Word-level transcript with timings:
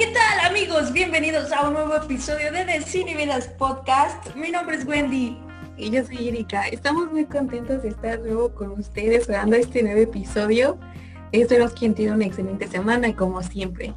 ¿qué 0.00 0.06
tal 0.06 0.50
amigos? 0.50 0.94
Bienvenidos 0.94 1.52
a 1.52 1.68
un 1.68 1.74
nuevo 1.74 1.94
episodio 1.94 2.50
de 2.50 2.64
The 2.64 2.80
Cine 2.80 3.14
Vidas 3.14 3.48
Podcast. 3.48 4.34
Mi 4.34 4.50
nombre 4.50 4.76
es 4.76 4.86
Wendy. 4.86 5.36
Y 5.76 5.90
yo 5.90 6.02
soy 6.06 6.28
Erika. 6.28 6.68
Estamos 6.68 7.12
muy 7.12 7.26
contentos 7.26 7.82
de 7.82 7.90
estar 7.90 8.18
nuevo 8.20 8.54
con 8.54 8.70
ustedes 8.70 9.26
grabando 9.26 9.56
este 9.56 9.82
nuevo 9.82 10.00
episodio. 10.00 10.78
Esperamos 11.32 11.74
quien 11.74 11.92
tiene 11.92 12.12
una 12.12 12.24
excelente 12.24 12.66
semana 12.66 13.14
como 13.14 13.42
siempre. 13.42 13.92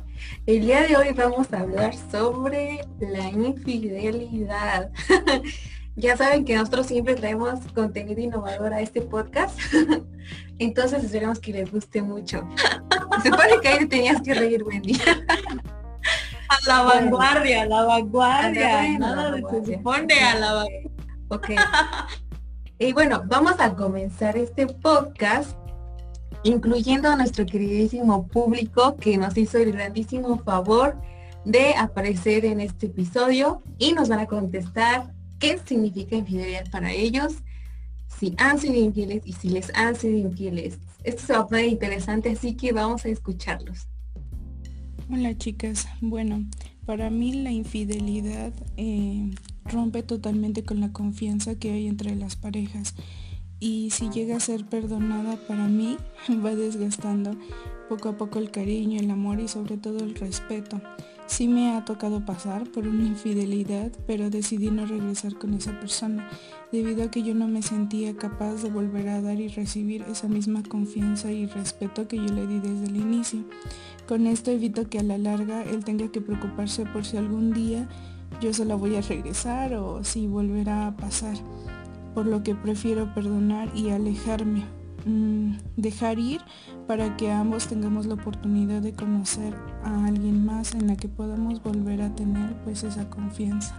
El 0.46 0.66
día 0.66 0.82
de 0.82 0.98
hoy 0.98 1.14
vamos 1.14 1.54
a 1.54 1.62
hablar 1.62 1.96
sobre 2.12 2.86
la 3.00 3.30
infidelidad. 3.30 4.92
ya 5.96 6.18
saben 6.18 6.44
que 6.44 6.58
nosotros 6.58 6.88
siempre 6.88 7.16
traemos 7.16 7.62
contenido 7.74 8.20
innovador 8.20 8.74
a 8.74 8.82
este 8.82 9.02
podcast. 9.02 9.58
Entonces 10.60 11.02
esperamos 11.02 11.40
que 11.40 11.54
les 11.54 11.72
guste 11.72 12.02
mucho. 12.02 12.46
Se 13.24 13.30
supone 13.30 13.54
que 13.62 13.68
ahí 13.70 13.86
tenías 13.86 14.22
que 14.22 14.34
reír, 14.34 14.64
Wendy. 14.64 15.00
A 16.54 16.68
la 16.68 16.84
vanguardia, 16.84 17.62
a 17.64 17.66
la 17.66 17.84
vanguardia. 17.84 19.00
Nada 19.00 19.32
de 19.32 19.42
se 19.42 19.76
supone 19.76 20.20
a 20.20 20.40
la 20.40 20.54
vanguardia. 20.54 20.92
Ok. 21.30 21.50
y 22.80 22.94
bueno, 22.94 23.24
vamos 23.26 23.56
a 23.60 23.76
comenzar 23.76 24.38
este 24.38 24.68
podcast 24.68 25.58
incluyendo 26.44 27.10
a 27.10 27.16
nuestro 27.16 27.46
queridísimo 27.46 28.28
público 28.28 28.98
que 28.98 29.18
nos 29.18 29.36
hizo 29.38 29.58
el 29.58 29.72
grandísimo 29.72 30.38
favor 30.40 30.98
de 31.46 31.74
aparecer 31.76 32.46
en 32.46 32.60
este 32.60 32.88
episodio 32.88 33.64
y 33.78 33.94
nos 33.94 34.10
van 34.10 34.20
a 34.20 34.28
contestar 34.28 35.14
qué 35.40 35.60
significa 35.66 36.16
infidelidad 36.16 36.70
para 36.70 36.92
ellos, 36.92 37.36
si 38.08 38.36
han 38.38 38.60
sido 38.60 38.76
infieles 38.76 39.24
y 39.26 39.34
si 39.34 39.50
les 39.50 39.74
han 39.74 39.96
sido 39.96 40.18
infieles. 40.18 40.80
Esto 41.04 41.26
se 41.26 41.34
va 41.34 41.40
a 41.40 41.48
poner 41.48 41.66
interesante, 41.66 42.32
así 42.32 42.56
que 42.56 42.72
vamos 42.72 43.06
a 43.06 43.10
escucharlos. 43.10 43.88
Hola 45.12 45.38
chicas, 45.38 45.88
bueno, 46.00 46.46
para 46.86 47.10
mí 47.10 47.34
la 47.34 47.52
infidelidad 47.52 48.54
eh, 48.78 49.32
rompe 49.66 50.02
totalmente 50.02 50.64
con 50.64 50.80
la 50.80 50.94
confianza 50.94 51.56
que 51.56 51.72
hay 51.72 51.88
entre 51.88 52.16
las 52.16 52.38
parejas 52.38 52.96
y 53.60 53.90
si 53.92 54.10
llega 54.10 54.38
a 54.38 54.40
ser 54.40 54.66
perdonada 54.66 55.36
para 55.46 55.68
mí 55.68 55.98
va 56.46 56.56
desgastando 56.56 57.38
poco 57.90 58.10
a 58.10 58.18
poco 58.18 58.40
el 58.40 58.50
cariño, 58.50 58.98
el 58.98 59.12
amor 59.12 59.42
y 59.42 59.50
sobre 59.50 59.78
todo 59.78 60.00
el 60.00 60.16
respeto. 60.16 60.82
Sí 61.26 61.48
me 61.48 61.76
ha 61.76 61.86
tocado 61.86 62.26
pasar 62.26 62.70
por 62.70 62.88
una 62.88 63.04
infidelidad, 63.04 63.92
pero 64.06 64.30
decidí 64.30 64.70
no 64.70 64.86
regresar 64.86 65.36
con 65.36 65.54
esa 65.54 65.80
persona, 65.80 66.30
debido 66.72 67.04
a 67.04 67.12
que 67.12 67.24
yo 67.24 67.34
no 67.34 67.48
me 67.48 67.62
sentía 67.62 68.16
capaz 68.16 68.62
de 68.62 68.70
volver 68.70 69.10
a 69.10 69.22
dar 69.22 69.40
y 69.40 69.48
recibir 69.48 70.04
esa 70.04 70.28
misma 70.28 70.62
confianza 70.64 71.32
y 71.32 71.46
respeto 71.46 72.08
que 72.08 72.18
yo 72.18 72.26
le 72.26 72.46
di 72.46 72.60
desde 72.60 72.86
el 72.86 72.98
inicio. 72.98 73.40
Con 74.08 74.28
esto 74.28 74.52
evito 74.52 74.90
que 74.90 75.00
a 75.00 75.04
la 75.04 75.18
larga 75.18 75.64
él 75.64 75.84
tenga 75.86 76.12
que 76.12 76.22
preocuparse 76.22 76.86
por 76.86 77.06
si 77.06 77.18
algún 77.18 77.54
día 77.54 77.88
yo 78.42 78.54
se 78.54 78.66
la 78.66 78.76
voy 78.76 78.96
a 78.98 79.02
regresar 79.02 79.74
o 79.76 80.04
si 80.04 80.28
volverá 80.28 80.88
a 80.88 80.98
pasar, 80.98 81.38
por 82.14 82.26
lo 82.26 82.44
que 82.44 82.54
prefiero 82.54 83.14
perdonar 83.14 83.72
y 83.76 83.90
alejarme. 83.90 84.83
Mm, 85.06 85.58
dejar 85.76 86.18
ir 86.18 86.42
para 86.88 87.18
que 87.18 87.30
ambos 87.30 87.68
tengamos 87.68 88.06
la 88.06 88.14
oportunidad 88.14 88.82
de 88.82 88.94
conocer 88.94 89.54
a 89.84 90.06
alguien 90.06 90.46
más 90.46 90.74
en 90.74 90.88
la 90.88 90.96
que 90.96 91.10
podamos 91.10 91.62
volver 91.62 92.02
a 92.02 92.16
tener 92.16 92.54
pues 92.64 92.84
esa 92.84 93.10
confianza. 93.10 93.76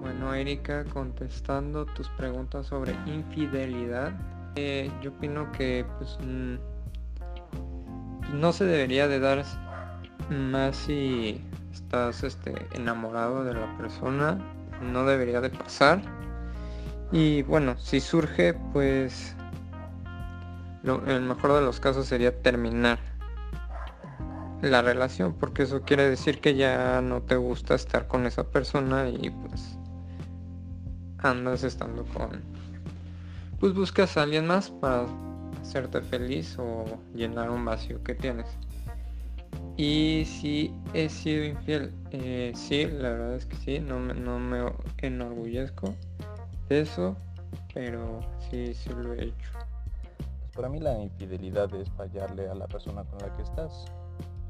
Bueno, 0.00 0.32
Erika, 0.34 0.84
contestando 0.84 1.84
tus 1.86 2.08
preguntas 2.10 2.66
sobre 2.66 2.94
infidelidad, 3.06 4.12
eh, 4.56 4.90
yo 5.02 5.10
opino 5.10 5.50
que 5.52 5.84
pues 5.98 6.18
mm, 6.26 6.54
no 8.40 8.52
se 8.52 8.64
debería 8.64 9.08
de 9.08 9.20
dar 9.20 9.44
más 10.30 10.76
si 10.76 11.40
estás 11.72 12.22
este, 12.24 12.54
enamorado 12.72 13.44
de 13.44 13.54
la 13.54 13.76
persona, 13.76 14.38
no 14.80 15.04
debería 15.04 15.40
de 15.42 15.50
pasar. 15.50 16.00
Y 17.12 17.42
bueno, 17.42 17.76
si 17.78 18.00
surge, 18.00 18.54
pues 18.72 19.36
el 20.84 21.22
mejor 21.22 21.54
de 21.54 21.62
los 21.62 21.80
casos 21.80 22.06
sería 22.06 22.42
terminar 22.42 22.98
la 24.60 24.82
relación 24.82 25.34
porque 25.34 25.62
eso 25.62 25.82
quiere 25.82 26.08
decir 26.08 26.40
que 26.40 26.54
ya 26.54 27.00
no 27.00 27.22
te 27.22 27.36
gusta 27.36 27.74
estar 27.74 28.06
con 28.06 28.26
esa 28.26 28.44
persona 28.44 29.08
y 29.08 29.30
pues 29.30 29.78
andas 31.18 31.64
estando 31.64 32.04
con 32.06 32.42
pues 33.60 33.74
buscas 33.74 34.16
a 34.16 34.22
alguien 34.22 34.46
más 34.46 34.70
para 34.70 35.06
hacerte 35.62 36.02
feliz 36.02 36.56
o 36.58 36.84
llenar 37.14 37.50
un 37.50 37.64
vacío 37.64 38.02
que 38.02 38.14
tienes. 38.14 38.46
Y 39.76 40.24
si 40.26 40.74
he 40.92 41.08
sido 41.08 41.44
infiel 41.44 41.92
eh, 42.10 42.52
sí 42.54 42.86
la 42.86 43.10
verdad 43.10 43.34
es 43.36 43.46
que 43.46 43.56
sí 43.56 43.78
no 43.80 43.98
me, 43.98 44.12
no 44.14 44.38
me 44.38 44.70
enorgullezco 44.98 45.94
de 46.68 46.80
eso 46.80 47.16
pero 47.72 48.20
sí 48.50 48.74
sí 48.74 48.90
lo 48.90 49.14
he 49.14 49.24
hecho 49.24 49.50
para 50.54 50.68
mí 50.68 50.78
la 50.78 50.98
infidelidad 51.00 51.74
es 51.74 51.90
fallarle 51.90 52.48
a 52.48 52.54
la 52.54 52.66
persona 52.66 53.04
con 53.04 53.18
la 53.18 53.32
que 53.34 53.42
estás, 53.42 53.84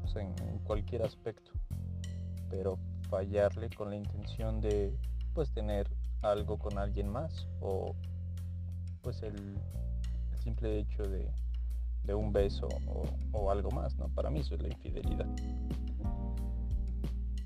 o 0.03 0.07
sea, 0.07 0.21
en, 0.21 0.59
cualquier 0.59 1.03
aspecto, 1.03 1.51
pero 2.49 2.77
fallarle 3.09 3.69
con 3.69 3.89
la 3.89 3.95
intención 3.95 4.61
de 4.61 4.95
pues 5.33 5.51
tener 5.51 5.87
algo 6.21 6.57
con 6.57 6.77
alguien 6.77 7.07
más 7.07 7.47
o 7.59 7.95
pues 9.01 9.21
el, 9.21 9.57
simple 10.43 10.79
hecho 10.79 11.03
de, 11.03 11.27
un 12.13 12.31
beso 12.31 12.67
o, 13.33 13.49
algo 13.49 13.71
más, 13.71 13.95
¿no? 13.97 14.09
Para 14.09 14.29
mí 14.29 14.39
eso 14.39 14.53
es 14.53 14.61
la 14.61 14.67
infidelidad. 14.69 15.27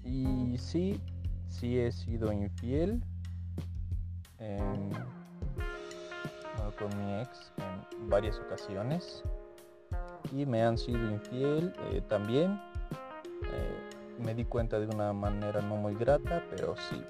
Y 0.04 0.58
sí, 0.58 1.02
sí 1.48 1.80
he 1.80 1.92
sido 1.94 2.34
infiel 2.34 3.02
con 6.80 6.90
mi 6.98 7.22
ex 7.22 7.52
en 7.58 8.10
varias 8.10 8.40
ocasiones 8.40 9.24
y 10.32 10.46
me 10.46 10.64
han 10.64 10.78
sido 10.78 11.00
infiel 11.10 11.74
eh, 11.92 12.02
también. 12.08 12.60
Eh, 13.44 13.80
me 14.20 14.34
di 14.34 14.46
cuenta 14.46 14.80
de 14.80 14.88
una 14.88 15.14
manera 15.14 15.62
no 15.62 15.76
muy 15.76 15.96
grata, 15.96 16.44
pero 16.50 16.76
sí, 16.90 17.02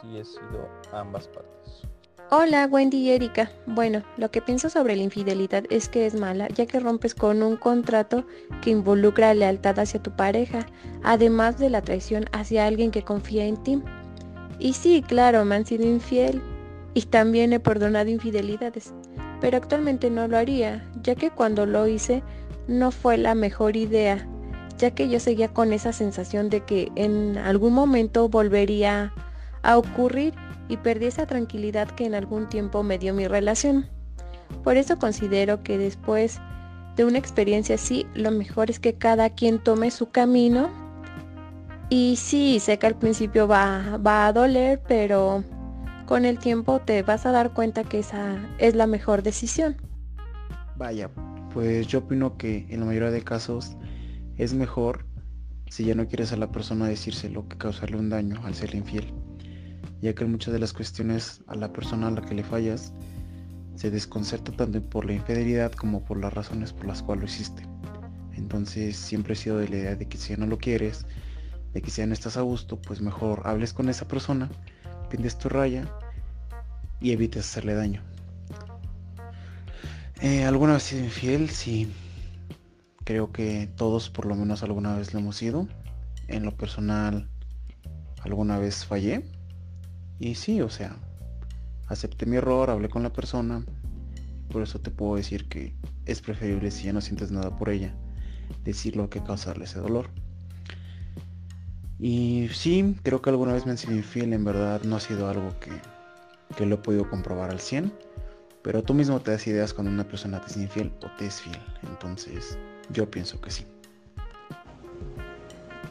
sí 0.00 0.18
he 0.18 0.24
sido 0.24 0.68
ambas 0.92 1.28
partes. 1.28 1.82
Hola 2.30 2.66
Wendy 2.70 2.98
y 2.98 3.10
Erika. 3.12 3.50
Bueno, 3.64 4.02
lo 4.18 4.30
que 4.30 4.42
pienso 4.42 4.68
sobre 4.68 4.96
la 4.96 5.02
infidelidad 5.02 5.64
es 5.70 5.88
que 5.88 6.04
es 6.04 6.14
mala, 6.14 6.48
ya 6.48 6.66
que 6.66 6.78
rompes 6.78 7.14
con 7.14 7.42
un 7.42 7.56
contrato 7.56 8.26
que 8.60 8.70
involucra 8.70 9.32
lealtad 9.32 9.78
hacia 9.78 10.02
tu 10.02 10.10
pareja, 10.10 10.66
además 11.02 11.58
de 11.58 11.70
la 11.70 11.80
traición 11.80 12.26
hacia 12.32 12.66
alguien 12.66 12.90
que 12.90 13.02
confía 13.02 13.46
en 13.46 13.56
ti. 13.62 13.82
Y 14.58 14.74
sí, 14.74 15.02
claro, 15.06 15.44
me 15.46 15.54
han 15.54 15.64
sido 15.64 15.86
infiel, 15.86 16.42
y 16.98 17.02
también 17.02 17.52
he 17.52 17.60
perdonado 17.60 18.10
infidelidades, 18.10 18.92
pero 19.40 19.56
actualmente 19.56 20.10
no 20.10 20.26
lo 20.26 20.36
haría, 20.36 20.84
ya 21.00 21.14
que 21.14 21.30
cuando 21.30 21.64
lo 21.64 21.86
hice 21.86 22.24
no 22.66 22.90
fue 22.90 23.16
la 23.16 23.36
mejor 23.36 23.76
idea, 23.76 24.26
ya 24.78 24.90
que 24.90 25.08
yo 25.08 25.20
seguía 25.20 25.46
con 25.46 25.72
esa 25.72 25.92
sensación 25.92 26.50
de 26.50 26.64
que 26.64 26.90
en 26.96 27.38
algún 27.38 27.72
momento 27.72 28.28
volvería 28.28 29.14
a 29.62 29.78
ocurrir 29.78 30.34
y 30.68 30.76
perdí 30.78 31.06
esa 31.06 31.24
tranquilidad 31.24 31.88
que 31.88 32.04
en 32.04 32.16
algún 32.16 32.48
tiempo 32.48 32.82
me 32.82 32.98
dio 32.98 33.14
mi 33.14 33.28
relación. 33.28 33.86
Por 34.64 34.76
eso 34.76 34.98
considero 34.98 35.62
que 35.62 35.78
después 35.78 36.40
de 36.96 37.04
una 37.04 37.18
experiencia 37.18 37.76
así, 37.76 38.08
lo 38.14 38.32
mejor 38.32 38.70
es 38.70 38.80
que 38.80 38.94
cada 38.94 39.30
quien 39.30 39.60
tome 39.60 39.92
su 39.92 40.10
camino. 40.10 40.68
Y 41.90 42.16
sí, 42.16 42.58
sé 42.58 42.76
que 42.80 42.88
al 42.88 42.98
principio 42.98 43.46
va, 43.46 43.98
va 44.04 44.26
a 44.26 44.32
doler, 44.32 44.82
pero 44.88 45.44
con 46.08 46.24
el 46.24 46.38
tiempo 46.38 46.80
te 46.80 47.02
vas 47.02 47.26
a 47.26 47.32
dar 47.32 47.52
cuenta 47.52 47.84
que 47.84 47.98
esa 47.98 48.38
es 48.56 48.74
la 48.74 48.86
mejor 48.86 49.22
decisión. 49.22 49.76
Vaya, 50.78 51.10
pues 51.52 51.86
yo 51.86 51.98
opino 51.98 52.38
que 52.38 52.64
en 52.70 52.80
la 52.80 52.86
mayoría 52.86 53.10
de 53.10 53.22
casos 53.22 53.76
es 54.38 54.54
mejor 54.54 55.04
si 55.68 55.84
ya 55.84 55.94
no 55.94 56.08
quieres 56.08 56.32
a 56.32 56.38
la 56.38 56.50
persona 56.50 56.86
decírselo 56.86 57.46
que 57.46 57.58
causarle 57.58 57.98
un 57.98 58.08
daño 58.08 58.40
al 58.42 58.54
ser 58.54 58.74
infiel, 58.74 59.12
ya 60.00 60.14
que 60.14 60.24
muchas 60.24 60.54
de 60.54 60.60
las 60.60 60.72
cuestiones 60.72 61.42
a 61.46 61.54
la 61.56 61.74
persona 61.74 62.08
a 62.08 62.12
la 62.12 62.22
que 62.22 62.34
le 62.34 62.42
fallas 62.42 62.94
se 63.74 63.90
desconcerta 63.90 64.50
tanto 64.52 64.80
por 64.80 65.04
la 65.04 65.12
infidelidad 65.12 65.72
como 65.72 66.02
por 66.06 66.18
las 66.18 66.32
razones 66.32 66.72
por 66.72 66.86
las 66.86 67.02
cuales 67.02 67.20
lo 67.20 67.28
hiciste. 67.28 67.64
Entonces 68.34 68.96
siempre 68.96 69.34
he 69.34 69.36
sido 69.36 69.58
de 69.58 69.68
la 69.68 69.76
idea 69.76 69.94
de 69.94 70.08
que 70.08 70.16
si 70.16 70.30
ya 70.30 70.38
no 70.38 70.46
lo 70.46 70.56
quieres, 70.56 71.04
de 71.74 71.82
que 71.82 71.90
si 71.90 72.00
ya 72.00 72.06
no 72.06 72.14
estás 72.14 72.38
a 72.38 72.40
gusto, 72.40 72.80
pues 72.80 73.02
mejor 73.02 73.42
hables 73.44 73.74
con 73.74 73.90
esa 73.90 74.08
persona 74.08 74.48
pintes 75.10 75.38
tu 75.38 75.48
raya 75.48 75.90
y 77.00 77.12
evites 77.12 77.46
hacerle 77.46 77.74
daño. 77.74 78.02
Eh, 80.20 80.44
¿Alguna 80.44 80.74
vez 80.74 80.82
sido 80.82 81.04
infiel? 81.04 81.48
Sí. 81.50 81.92
Creo 83.04 83.32
que 83.32 83.68
todos 83.76 84.10
por 84.10 84.26
lo 84.26 84.34
menos 84.34 84.62
alguna 84.62 84.96
vez 84.96 85.14
lo 85.14 85.20
hemos 85.20 85.36
sido. 85.36 85.68
En 86.26 86.44
lo 86.44 86.56
personal, 86.56 87.28
alguna 88.22 88.58
vez 88.58 88.84
fallé. 88.84 89.24
Y 90.18 90.34
sí, 90.34 90.60
o 90.60 90.68
sea, 90.68 90.96
acepté 91.86 92.26
mi 92.26 92.36
error, 92.36 92.70
hablé 92.70 92.88
con 92.88 93.02
la 93.02 93.12
persona. 93.12 93.64
Por 94.50 94.62
eso 94.62 94.80
te 94.80 94.90
puedo 94.90 95.16
decir 95.16 95.48
que 95.48 95.74
es 96.04 96.20
preferible 96.20 96.70
si 96.70 96.84
ya 96.84 96.92
no 96.92 97.00
sientes 97.00 97.30
nada 97.30 97.56
por 97.56 97.68
ella, 97.68 97.94
decirlo 98.64 99.08
que 99.10 99.22
causarle 99.22 99.64
ese 99.64 99.78
dolor. 99.78 100.10
Y 101.98 102.48
sí, 102.52 102.96
creo 103.02 103.20
que 103.20 103.30
alguna 103.30 103.52
vez 103.52 103.66
me 103.66 103.72
han 103.72 103.78
sido 103.78 103.94
infiel, 103.94 104.32
en 104.32 104.44
verdad 104.44 104.82
no 104.84 104.96
ha 104.96 105.00
sido 105.00 105.28
algo 105.28 105.58
que, 105.60 105.70
que 106.56 106.66
lo 106.66 106.76
he 106.76 106.78
podido 106.78 107.08
comprobar 107.08 107.50
al 107.50 107.60
100. 107.60 107.92
Pero 108.62 108.82
tú 108.82 108.94
mismo 108.94 109.20
te 109.20 109.30
das 109.30 109.46
ideas 109.46 109.72
cuando 109.72 109.92
una 109.92 110.04
persona 110.04 110.40
te 110.40 110.48
es 110.48 110.56
infiel 110.56 110.92
o 111.02 111.08
te 111.16 111.26
es 111.26 111.40
fiel. 111.40 111.58
Entonces, 111.88 112.58
yo 112.90 113.10
pienso 113.10 113.40
que 113.40 113.50
sí. 113.50 113.66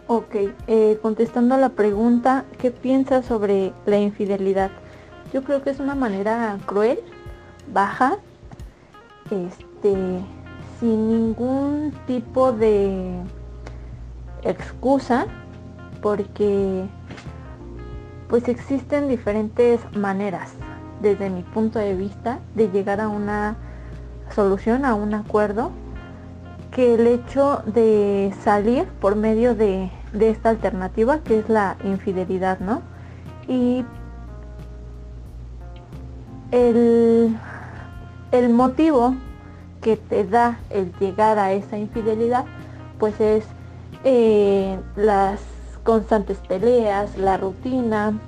Ok, 0.07 0.35
eh, 0.67 0.99
contestando 1.01 1.55
a 1.55 1.57
la 1.57 1.69
pregunta, 1.69 2.45
¿qué 2.59 2.71
piensas 2.71 3.25
sobre 3.25 3.73
la 3.85 3.97
infidelidad? 3.97 4.71
Yo 5.33 5.43
creo 5.43 5.61
que 5.63 5.69
es 5.69 5.79
una 5.79 5.95
manera 5.95 6.57
cruel, 6.65 6.99
baja, 7.73 8.17
este, 9.25 9.95
sin 10.79 11.09
ningún 11.09 11.93
tipo 12.05 12.53
de 12.53 13.21
excusa, 14.43 15.27
porque 16.01 16.85
pues 18.27 18.47
existen 18.47 19.07
diferentes 19.07 19.79
maneras, 19.95 20.51
desde 21.01 21.29
mi 21.29 21.43
punto 21.43 21.79
de 21.79 21.95
vista, 21.95 22.39
de 22.55 22.69
llegar 22.69 22.99
a 23.01 23.07
una 23.07 23.55
solución, 24.33 24.85
a 24.85 24.95
un 24.95 25.13
acuerdo, 25.13 25.71
que 26.71 26.95
el 26.95 27.07
hecho 27.07 27.63
de 27.65 28.33
salir 28.43 28.85
por 28.99 29.15
medio 29.15 29.55
de, 29.55 29.89
de 30.13 30.29
esta 30.29 30.49
alternativa, 30.49 31.19
que 31.19 31.39
es 31.39 31.49
la 31.49 31.77
infidelidad, 31.83 32.59
¿no? 32.59 32.81
Y 33.47 33.85
el, 36.51 37.35
el 38.31 38.49
motivo 38.49 39.15
que 39.81 39.97
te 39.97 40.25
da 40.25 40.59
el 40.69 40.91
llegar 40.99 41.39
a 41.39 41.53
esa 41.53 41.77
infidelidad, 41.77 42.45
pues 42.99 43.19
es 43.21 43.45
eh, 44.03 44.77
las 44.95 45.39
constantes 45.87 46.39
peleas, 46.39 47.17
la 47.17 47.37
rutina, 47.37 48.19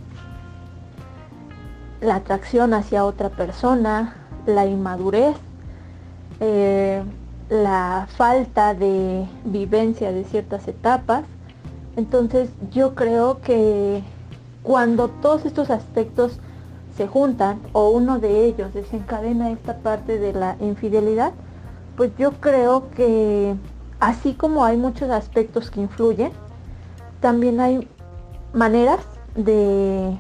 la 2.00 2.16
atracción 2.16 2.74
hacia 2.74 3.04
otra 3.04 3.28
persona, 3.28 4.16
la 4.46 4.66
inmadurez, 4.66 5.36
eh, 6.40 7.04
la 7.50 8.08
falta 8.16 8.74
de 8.74 9.28
vivencia 9.44 10.14
de 10.14 10.24
ciertas 10.24 10.70
etapas. 10.70 11.26
Entonces 11.98 12.50
yo 12.72 12.96
creo 12.96 13.42
que 13.42 14.04
cuando 14.64 15.10
todos 15.10 15.46
estos 15.46 15.70
aspectos 15.70 16.40
se 16.96 17.10
juntan 17.10 17.60
o 17.74 17.90
uno 17.90 18.20
de 18.20 18.46
ellos 18.46 18.74
desencadena 18.74 19.52
esta 19.52 19.80
parte 19.80 20.18
de 20.18 20.32
la 20.32 20.56
infidelidad, 20.62 21.34
pues 21.98 22.12
yo 22.18 22.32
creo 22.40 22.90
que 22.92 23.54
así 24.00 24.34
como 24.34 24.64
hay 24.64 24.78
muchos 24.78 25.10
aspectos 25.10 25.70
que 25.70 25.82
influyen, 25.82 26.32
también 27.20 27.60
hay 27.60 27.88
maneras 28.54 29.00
de, 29.36 30.18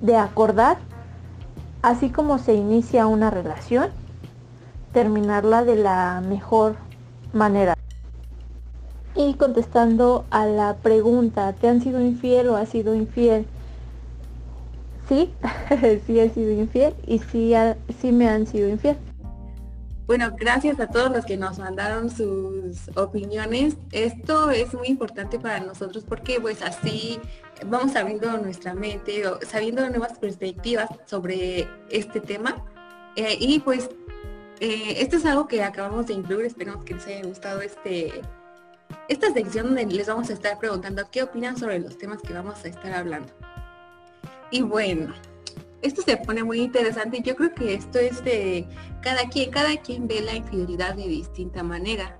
de 0.00 0.16
acordar, 0.16 0.78
así 1.82 2.10
como 2.10 2.38
se 2.38 2.54
inicia 2.54 3.06
una 3.06 3.30
relación, 3.30 3.88
terminarla 4.92 5.64
de 5.64 5.76
la 5.76 6.22
mejor 6.26 6.76
manera. 7.32 7.74
Y 9.14 9.34
contestando 9.34 10.24
a 10.30 10.46
la 10.46 10.76
pregunta, 10.76 11.52
¿te 11.52 11.68
han 11.68 11.80
sido 11.80 12.00
infiel 12.00 12.48
o 12.48 12.56
has 12.56 12.68
sido 12.68 12.94
infiel? 12.94 13.46
sí, 15.08 15.32
sí 16.06 16.20
he 16.20 16.28
sido 16.30 16.52
infiel 16.52 16.94
y 17.06 17.18
sí, 17.18 17.54
sí 18.00 18.12
me 18.12 18.28
han 18.28 18.46
sido 18.46 18.68
infiel. 18.68 18.96
Bueno, 20.08 20.34
gracias 20.34 20.80
a 20.80 20.86
todos 20.86 21.12
los 21.12 21.26
que 21.26 21.36
nos 21.36 21.58
mandaron 21.58 22.08
sus 22.08 22.88
opiniones. 22.96 23.76
Esto 23.92 24.50
es 24.50 24.72
muy 24.72 24.88
importante 24.88 25.38
para 25.38 25.60
nosotros 25.60 26.02
porque 26.08 26.40
pues 26.40 26.62
así 26.62 27.20
vamos 27.66 27.94
abriendo 27.94 28.38
nuestra 28.38 28.72
mente, 28.72 29.22
sabiendo 29.46 29.86
nuevas 29.90 30.18
perspectivas 30.18 30.88
sobre 31.04 31.68
este 31.90 32.20
tema. 32.22 32.64
Eh, 33.16 33.36
y 33.38 33.58
pues 33.58 33.90
eh, 34.60 34.94
esto 34.96 35.16
es 35.16 35.26
algo 35.26 35.46
que 35.46 35.62
acabamos 35.62 36.06
de 36.06 36.14
incluir, 36.14 36.46
esperamos 36.46 36.86
que 36.86 36.94
les 36.94 37.06
haya 37.06 37.24
gustado 37.24 37.60
este 37.60 38.22
esta 39.08 39.30
sección 39.34 39.66
donde 39.66 39.84
les 39.84 40.06
vamos 40.06 40.30
a 40.30 40.32
estar 40.32 40.58
preguntando 40.58 41.06
qué 41.12 41.22
opinan 41.22 41.58
sobre 41.58 41.80
los 41.80 41.98
temas 41.98 42.22
que 42.22 42.32
vamos 42.32 42.64
a 42.64 42.68
estar 42.68 42.94
hablando. 42.94 43.30
Y 44.50 44.62
bueno, 44.62 45.12
esto 45.82 46.02
se 46.02 46.16
pone 46.16 46.44
muy 46.44 46.60
interesante. 46.60 47.20
Yo 47.22 47.36
creo 47.36 47.54
que 47.54 47.74
esto 47.74 47.98
es 47.98 48.22
de 48.24 48.66
cada 49.02 49.28
quien, 49.28 49.50
cada 49.50 49.76
quien 49.76 50.08
ve 50.08 50.20
la 50.20 50.34
infidelidad 50.34 50.94
de 50.94 51.06
distinta 51.06 51.62
manera. 51.62 52.18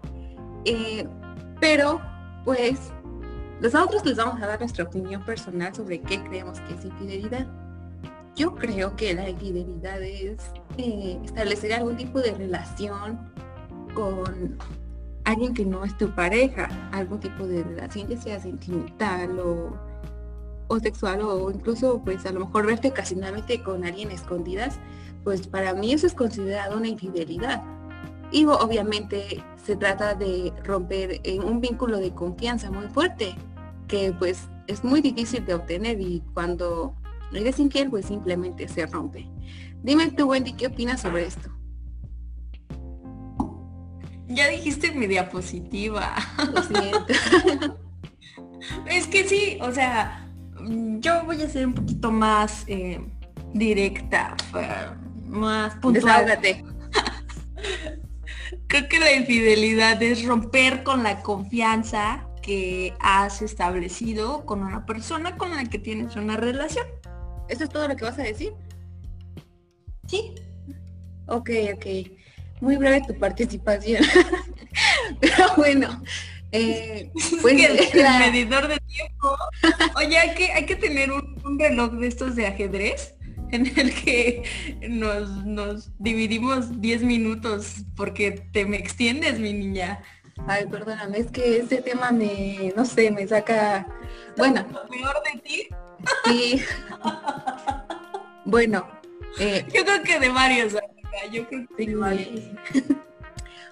Eh, 0.64 1.06
pero, 1.60 2.00
pues, 2.44 2.78
nosotros 3.60 4.05
les 4.05 4.16
vamos 4.16 4.40
a 4.40 4.46
dar 4.46 4.60
nuestra 4.60 4.84
opinión 4.84 5.25
personal 5.25 5.75
sobre 5.75 6.00
qué 6.00 6.22
creemos 6.22 6.60
que 6.60 6.75
es 6.75 6.84
infidelidad. 6.84 7.46
Yo 8.37 8.55
creo 8.55 8.94
que 8.94 9.14
la 9.14 9.28
infidelidad 9.28 10.00
es 10.00 10.38
eh, 10.76 11.19
establecer 11.25 11.72
algún 11.72 11.96
tipo 11.96 12.20
de 12.20 12.32
relación 12.34 13.19
con 13.94 14.56
alguien 15.25 15.54
que 15.54 15.64
no 15.64 15.84
es 15.84 15.96
tu 15.99 16.14
pareja, 16.14 16.69
algún 16.93 17.19
tipo 17.19 17.46
de 17.46 17.64
relación, 17.64 18.06
ya 18.08 18.20
sea 18.20 18.40
sentimental 18.40 19.38
o 19.40 19.88
o 20.69 20.79
sexual 20.79 21.23
o 21.23 21.50
incluso 21.50 22.00
pues 22.05 22.25
a 22.26 22.32
lo 22.32 22.41
mejor 22.41 22.67
verte 22.67 22.88
ocasionalmente 22.88 23.62
con 23.62 23.85
alguien 23.85 24.11
escondidas, 24.11 24.79
pues 25.25 25.47
para 25.47 25.75
mí 25.75 25.93
eso 25.93 26.06
es 26.06 26.15
considerado 26.15 26.76
una 26.76 26.88
infidelidad. 26.88 27.62
Y 28.31 28.44
obviamente 28.44 29.43
se 29.65 29.76
trata 29.76 30.15
de 30.15 30.53
romper 30.65 31.20
en 31.25 31.43
un 31.43 31.61
vínculo 31.61 31.99
de 31.99 32.15
confianza 32.15 32.70
muy 32.70 32.87
fuerte, 32.88 33.35
que 33.88 34.12
pues 34.12 34.49
es 34.67 34.85
muy 34.85 35.00
difícil 35.00 35.44
de 35.47 35.55
obtener 35.55 36.00
y 36.00 36.23
cuando 36.35 36.94
eres 37.32 37.59
infiel 37.59 37.91
pues 37.91 38.06
simplemente 38.06 38.69
se 38.69 38.87
rompe. 38.87 39.26
Dime 39.82 40.11
tú 40.11 40.26
Wendy, 40.26 40.53
¿qué 40.53 40.67
opinas 40.67 41.00
sobre 41.00 41.26
esto? 41.26 41.50
Ya 44.26 44.49
dijiste 44.49 44.93
mi 44.93 45.06
diapositiva. 45.06 46.14
es 48.91 49.06
que 49.06 49.26
sí, 49.26 49.59
o 49.62 49.73
sea, 49.73 50.27
yo 51.00 51.25
voy 51.25 51.43
a 51.43 51.49
ser 51.49 51.67
un 51.67 51.75
poquito 51.75 52.11
más 52.11 52.65
eh, 52.67 53.00
directa, 53.53 54.37
más 55.26 55.75
puntual. 55.76 56.38
Creo 58.67 58.88
que 58.88 58.99
la 58.99 59.12
infidelidad 59.12 60.02
es 60.02 60.25
romper 60.25 60.83
con 60.83 61.02
la 61.02 61.23
confianza 61.23 62.26
que 62.42 62.95
has 63.00 63.42
establecido 63.42 64.45
con 64.47 64.62
una 64.62 64.87
persona 64.87 65.37
con 65.37 65.54
la 65.54 65.64
que 65.64 65.78
tienes 65.78 66.16
una 66.16 66.37
relación. 66.37 66.87
¿Eso 67.49 67.64
es 67.64 67.71
todo 67.71 67.88
lo 67.88 67.97
que 67.97 68.04
vas 68.04 68.19
a 68.19 68.23
decir? 68.23 68.52
Sí. 70.07 70.35
Ok, 71.26 71.50
ok. 71.75 71.87
Muy 72.61 72.76
breve 72.76 73.02
tu 73.07 73.19
participación. 73.19 74.02
Pero 75.21 75.47
bueno, 75.57 76.02
eh, 76.52 77.11
pues 77.43 77.62
el, 77.62 78.02
medidor 78.19 78.69
de 78.69 78.78
tiempo. 78.78 79.37
Oye, 79.97 80.19
hay 80.19 80.35
que, 80.35 80.52
hay 80.52 80.67
que 80.67 80.76
tener 80.76 81.11
un, 81.12 81.59
reloj 81.59 81.93
de 81.93 82.07
estos 82.07 82.37
de 82.37 82.47
ajedrez 82.47 83.14
en 83.50 83.67
el 83.78 83.95
que 83.95 84.43
nos, 84.88 85.90
dividimos 85.99 86.81
10 86.81 87.02
minutos 87.02 87.85
porque 87.97 88.43
te 88.52 88.64
me 88.67 88.76
extiendes, 88.76 89.38
mi 89.38 89.52
niña. 89.52 90.02
Ay, 90.47 90.67
perdóname, 90.67 91.19
es 91.19 91.31
que 91.31 91.59
este 91.59 91.83
tema 91.83 92.12
me, 92.12 92.73
no 92.76 92.85
sé, 92.85 93.11
me 93.11 93.26
saca... 93.26 93.87
Bueno. 94.37 94.64
¿Peor 94.88 95.17
de 95.33 95.40
ti? 95.40 95.69
Sí. 96.25 96.62
bueno. 98.45 98.87
Eh, 99.40 99.67
yo 99.75 99.85
creo 99.85 100.02
que 100.02 100.21
de 100.21 100.28
varios, 100.28 100.75
yo 101.33 101.47
creo 101.49 101.67
que 101.76 101.87
de 101.87 101.95
varios. 101.97 102.40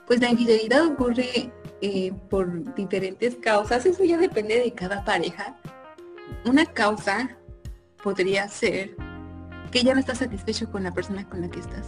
Pues 0.07 0.21
la 0.21 0.31
infidelidad 0.31 0.87
ocurre 0.87 1.51
eh, 1.81 2.13
por 2.31 2.75
diferentes 2.75 3.37
causas, 3.37 3.87
eso 3.87 4.05
ya 4.05 4.17
depende 4.19 4.59
de 4.59 4.73
cada 4.73 5.05
pareja. 5.05 5.57
Una 6.45 6.67
causa 6.67 7.37
podría 8.03 8.49
ser 8.49 8.97
que 9.71 9.83
ya 9.83 9.95
no 9.95 10.01
estás 10.01 10.19
satisfecho 10.19 10.71
con 10.71 10.85
la 10.85 10.93
persona 10.93 11.29
con 11.29 11.41
la 11.41 11.51
que 11.51 11.61
estás. 11.61 11.87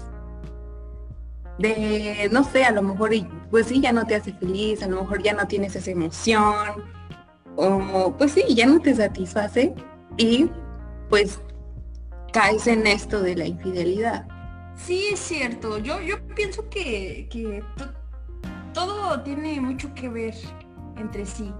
De, 1.58 2.28
no 2.30 2.44
sé, 2.44 2.64
a 2.64 2.70
lo 2.70 2.82
mejor, 2.82 3.10
pues 3.50 3.66
sí, 3.66 3.80
ya 3.80 3.92
no 3.92 4.04
te 4.06 4.14
hace 4.14 4.32
feliz, 4.32 4.82
a 4.82 4.88
lo 4.88 5.02
mejor 5.02 5.22
ya 5.22 5.32
no 5.32 5.46
tienes 5.46 5.74
esa 5.74 5.90
emoción, 5.90 6.84
o 7.56 8.14
pues 8.16 8.32
sí, 8.32 8.44
ya 8.54 8.66
no 8.66 8.80
te 8.80 8.94
satisface 8.94 9.74
y 10.16 10.48
pues 11.08 11.40
caes 12.32 12.66
en 12.66 12.86
esto 12.86 13.20
de 13.20 13.34
la 13.34 13.46
infidelidad. 13.46 14.26
Sí, 14.76 15.08
es 15.12 15.18
cierto. 15.18 15.78
Yo, 15.78 16.00
yo 16.00 16.16
pienso 16.36 16.68
que, 16.68 17.28
que 17.30 17.64
todo 18.72 19.20
tiene 19.22 19.60
mucho 19.60 19.92
que 19.94 20.08
ver 20.08 20.34
entre 20.96 21.26
sí. 21.26 21.52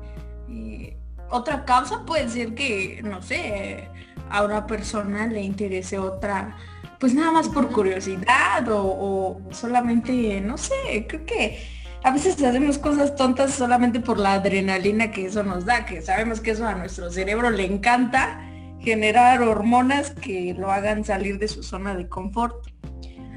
otra 1.30 1.64
causa 1.64 2.04
puede 2.04 2.28
ser 2.28 2.54
que, 2.54 3.00
no 3.02 3.22
sé, 3.22 3.88
a 4.30 4.42
una 4.42 4.66
persona 4.66 5.26
le 5.26 5.42
interese 5.42 5.98
otra, 5.98 6.56
pues 6.98 7.14
nada 7.14 7.32
más 7.32 7.48
por 7.48 7.70
curiosidad 7.70 8.66
o, 8.70 9.40
solamente, 9.50 10.40
no 10.40 10.58
sé, 10.58 11.06
creo 11.08 11.24
que 11.24 11.58
a 12.02 12.12
veces 12.12 12.42
hacemos 12.42 12.78
cosas 12.78 13.16
tontas 13.16 13.54
solamente 13.54 14.00
por 14.00 14.18
la 14.18 14.34
adrenalina 14.34 15.10
que 15.10 15.26
eso 15.26 15.42
nos 15.42 15.64
da, 15.64 15.84
que 15.84 16.02
sabemos 16.02 16.40
que 16.40 16.52
eso 16.52 16.66
a 16.66 16.74
nuestro 16.74 17.10
cerebro 17.10 17.50
le 17.50 17.64
encanta 17.64 18.40
generar 18.80 19.42
hormonas 19.42 20.10
que 20.12 20.54
lo 20.56 20.70
hagan 20.70 21.04
salir 21.04 21.38
de 21.38 21.48
su 21.48 21.62
zona 21.62 21.94
de 21.94 22.08
confort. 22.08 22.68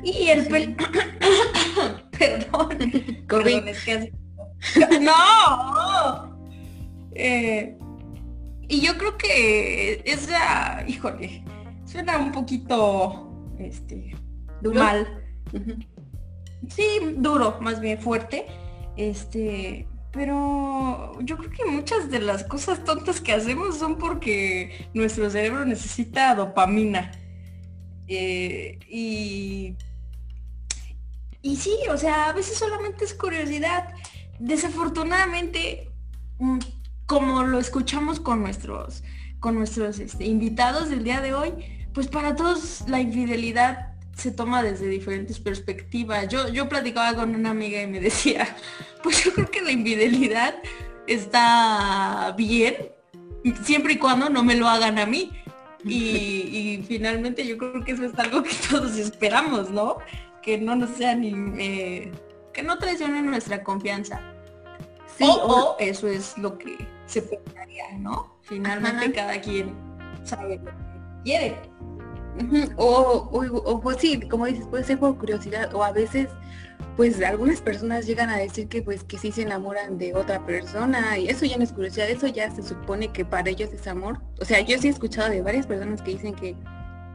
Y 0.03 0.27
el 0.29 0.47
pel... 0.47 0.75
perdón, 2.21 2.69
perdón, 3.27 3.67
es 3.67 3.83
que 3.83 4.11
no. 5.01 6.37
Eh, 7.15 7.77
y 8.67 8.81
yo 8.81 8.97
creo 8.97 9.17
que 9.17 10.01
esa, 10.05 10.83
híjole, 10.87 11.43
suena 11.85 12.17
un 12.17 12.31
poquito 12.31 13.29
este 13.59 14.15
mal. 14.61 15.07
Sí, 16.69 17.15
duro, 17.17 17.57
más 17.59 17.81
bien 17.81 17.99
fuerte. 17.99 18.45
Este, 18.97 19.87
pero 20.11 21.17
yo 21.21 21.37
creo 21.37 21.49
que 21.49 21.65
muchas 21.65 22.11
de 22.11 22.19
las 22.19 22.43
cosas 22.43 22.83
tontas 22.83 23.19
que 23.19 23.33
hacemos 23.33 23.79
son 23.79 23.97
porque 23.97 24.87
nuestro 24.93 25.29
cerebro 25.29 25.65
necesita 25.65 26.35
dopamina. 26.35 27.11
Eh, 28.07 28.77
y, 28.87 29.75
y 31.41 31.55
sí, 31.55 31.75
o 31.89 31.97
sea, 31.97 32.29
a 32.29 32.33
veces 32.33 32.57
solamente 32.57 33.05
es 33.05 33.13
curiosidad. 33.13 33.89
Desafortunadamente, 34.39 35.91
mm, 36.39 36.59
como 37.05 37.43
lo 37.43 37.59
escuchamos 37.59 38.19
con 38.19 38.41
nuestros, 38.41 39.03
con 39.39 39.55
nuestros 39.55 39.99
este, 39.99 40.25
invitados 40.25 40.89
del 40.89 41.03
día 41.03 41.21
de 41.21 41.33
hoy, 41.33 41.51
pues 41.93 42.07
para 42.07 42.35
todos 42.35 42.85
la 42.87 43.01
infidelidad 43.01 43.91
se 44.15 44.31
toma 44.31 44.61
desde 44.61 44.87
diferentes 44.87 45.39
perspectivas. 45.39 46.27
Yo, 46.27 46.49
yo 46.49 46.69
platicaba 46.69 47.15
con 47.15 47.35
una 47.35 47.49
amiga 47.49 47.81
y 47.81 47.87
me 47.87 47.99
decía, 48.09 48.55
pues 49.03 49.23
yo 49.23 49.33
creo 49.33 49.49
que 49.49 49.61
la 49.61 49.71
infidelidad 49.71 50.55
está 51.07 52.33
bien, 52.37 52.75
siempre 53.63 53.93
y 53.93 53.97
cuando 53.97 54.29
no 54.29 54.43
me 54.43 54.55
lo 54.55 54.67
hagan 54.67 54.99
a 54.99 55.05
mí. 55.05 55.31
Y, 55.83 56.83
finalmente 56.87 57.45
yo 57.47 57.57
creo 57.57 57.83
que 57.83 57.93
eso 57.93 58.05
es 58.05 58.17
algo 58.19 58.43
que 58.43 58.53
todos 58.69 58.97
esperamos, 58.97 59.71
¿no? 59.71 59.97
Que 60.41 60.57
no 60.57 60.75
nos 60.75 60.91
sea 60.91 61.15
ni 61.15 61.33
eh, 61.59 62.11
que 62.53 62.63
no 62.63 62.77
traicionen 62.77 63.27
nuestra 63.27 63.63
confianza. 63.63 64.21
Sí, 65.17 65.25
o, 65.27 65.75
eso 65.79 66.07
es 66.07 66.37
lo 66.37 66.57
que 66.57 66.77
se 67.05 67.21
pensaría, 67.21 67.91
¿no? 67.97 68.35
Finalmente 68.41 69.11
cada 69.11 69.39
quien 69.39 69.73
sabe 70.23 70.57
lo 70.57 70.65
que 70.65 70.71
quiere 71.23 71.71
o, 72.77 73.29
o, 73.65 73.81
pues 73.81 73.97
sí, 73.99 74.19
como 74.21 74.45
dices, 74.45 74.65
puede 74.67 74.83
ser 74.83 74.99
por 74.99 75.17
curiosidad 75.17 75.73
o 75.73 75.83
a 75.83 75.91
veces 75.91 76.29
pues 76.97 77.21
algunas 77.21 77.61
personas 77.61 78.05
llegan 78.05 78.29
a 78.29 78.37
decir 78.37 78.67
que 78.67 78.81
pues 78.81 79.03
que 79.03 79.17
sí 79.17 79.31
se 79.31 79.43
enamoran 79.43 79.97
de 79.97 80.13
otra 80.13 80.45
persona 80.45 81.17
y 81.17 81.29
eso 81.29 81.45
ya 81.45 81.57
no 81.57 81.63
es 81.63 81.71
curiosidad, 81.71 82.09
eso 82.09 82.27
ya 82.27 82.51
se 82.51 82.63
supone 82.63 83.11
que 83.11 83.23
para 83.25 83.49
ellos 83.49 83.71
es 83.71 83.87
amor. 83.87 84.19
O 84.39 84.45
sea, 84.45 84.61
yo 84.61 84.77
sí 84.77 84.87
he 84.87 84.91
escuchado 84.91 85.29
de 85.29 85.41
varias 85.41 85.67
personas 85.67 86.01
que 86.01 86.11
dicen 86.11 86.33
que 86.33 86.55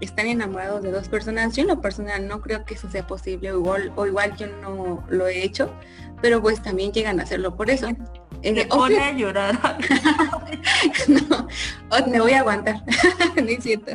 están 0.00 0.26
enamorados 0.26 0.82
de 0.82 0.90
dos 0.90 1.08
personas. 1.08 1.54
Yo 1.54 1.62
en 1.62 1.68
lo 1.68 1.80
personal 1.80 2.26
no 2.26 2.40
creo 2.40 2.64
que 2.64 2.74
eso 2.74 2.90
sea 2.90 3.06
posible 3.06 3.52
o 3.52 3.58
igual, 3.58 3.92
o 3.96 4.06
igual 4.06 4.36
yo 4.36 4.46
no 4.46 5.04
lo 5.08 5.26
he 5.26 5.42
hecho, 5.42 5.72
pero 6.20 6.40
pues 6.40 6.62
también 6.62 6.92
llegan 6.92 7.20
a 7.20 7.24
hacerlo 7.24 7.56
por 7.56 7.70
eso. 7.70 7.88
Eh, 8.42 8.66
pone 8.66 8.98
a 8.98 9.12
llorar. 9.12 9.58
no, 11.08 11.48
me 12.06 12.20
voy 12.20 12.32
a 12.32 12.40
aguantar, 12.40 12.82
no 13.36 13.48
es 13.48 13.62
cierto. 13.62 13.92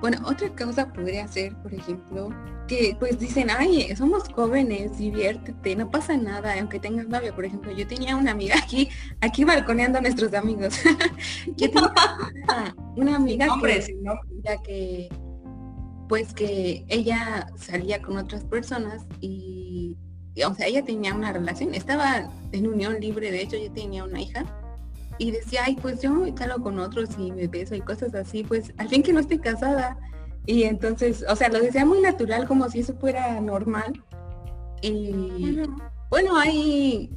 Bueno, 0.00 0.18
otra 0.24 0.48
causa 0.54 0.92
podría 0.92 1.26
ser, 1.28 1.54
por 1.56 1.74
ejemplo, 1.74 2.30
que 2.68 2.96
pues 2.98 3.18
dicen, 3.18 3.50
ay, 3.50 3.94
somos 3.96 4.28
jóvenes, 4.30 4.96
diviértete, 4.98 5.76
no 5.76 5.90
pasa 5.90 6.16
nada, 6.16 6.54
aunque 6.58 6.78
tengas 6.78 7.06
novia. 7.08 7.34
Por 7.34 7.44
ejemplo, 7.44 7.72
yo 7.72 7.86
tenía 7.86 8.16
una 8.16 8.30
amiga 8.30 8.56
aquí, 8.56 8.88
aquí 9.20 9.44
balconeando 9.44 9.98
a 9.98 10.00
nuestros 10.00 10.32
amigos. 10.34 10.80
yo 11.56 11.70
tenía 11.70 11.92
una, 12.96 13.16
amiga 13.16 13.48
que, 13.60 13.94
ya 14.42 14.56
que, 14.62 15.08
pues 16.08 16.32
que 16.34 16.84
ella 16.88 17.48
salía 17.56 18.02
con 18.02 18.16
otras 18.16 18.44
personas 18.44 19.04
y, 19.20 19.96
o 20.44 20.54
sea, 20.54 20.66
ella 20.66 20.84
tenía 20.84 21.14
una 21.14 21.32
relación, 21.32 21.74
estaba 21.74 22.30
en 22.52 22.66
unión 22.66 23.00
libre, 23.00 23.30
de 23.30 23.42
hecho, 23.42 23.56
yo 23.56 23.70
tenía 23.72 24.04
una 24.04 24.20
hija 24.20 24.44
y 25.18 25.30
decía, 25.30 25.62
ay, 25.64 25.76
pues 25.80 26.00
yo 26.00 26.26
salgo 26.36 26.62
con 26.62 26.78
otros 26.78 27.10
y 27.18 27.30
me 27.32 27.46
beso 27.46 27.74
y 27.74 27.80
cosas 27.80 28.14
así, 28.14 28.42
pues 28.42 28.72
al 28.78 28.88
fin 28.88 29.02
que 29.02 29.12
no 29.12 29.20
estoy 29.20 29.38
casada. 29.38 29.98
Y 30.46 30.64
entonces, 30.64 31.24
o 31.28 31.36
sea, 31.36 31.48
lo 31.48 31.60
decía 31.60 31.84
muy 31.84 32.00
natural, 32.00 32.48
como 32.48 32.68
si 32.68 32.80
eso 32.80 32.94
fuera 32.94 33.40
normal. 33.40 34.02
Y 34.80 35.60
bueno, 36.10 36.36
ahí 36.36 37.10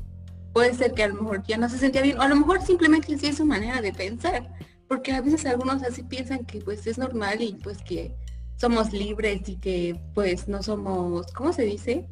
puede 0.53 0.73
ser 0.73 0.93
que 0.93 1.03
a 1.03 1.07
lo 1.07 1.15
mejor 1.15 1.43
ya 1.43 1.57
no 1.57 1.67
se 1.67 1.77
sentía 1.77 2.01
bien, 2.01 2.19
o 2.19 2.21
a 2.21 2.27
lo 2.27 2.35
mejor 2.35 2.61
simplemente 2.61 3.17
sí 3.17 3.27
es 3.27 3.37
su 3.37 3.45
manera 3.45 3.81
de 3.81 3.91
pensar, 3.91 4.53
porque 4.87 5.11
a 5.11 5.21
veces 5.21 5.45
algunos 5.45 5.83
así 5.83 6.03
piensan 6.03 6.45
que 6.45 6.59
pues 6.59 6.85
es 6.87 6.97
normal 6.97 7.41
y 7.41 7.53
pues 7.55 7.79
que 7.79 8.15
somos 8.57 8.93
libres 8.93 9.47
y 9.47 9.57
que 9.57 9.99
pues 10.13 10.47
no 10.47 10.63
somos, 10.63 11.31
¿cómo 11.33 11.53
se 11.53 11.63
dice? 11.63 12.07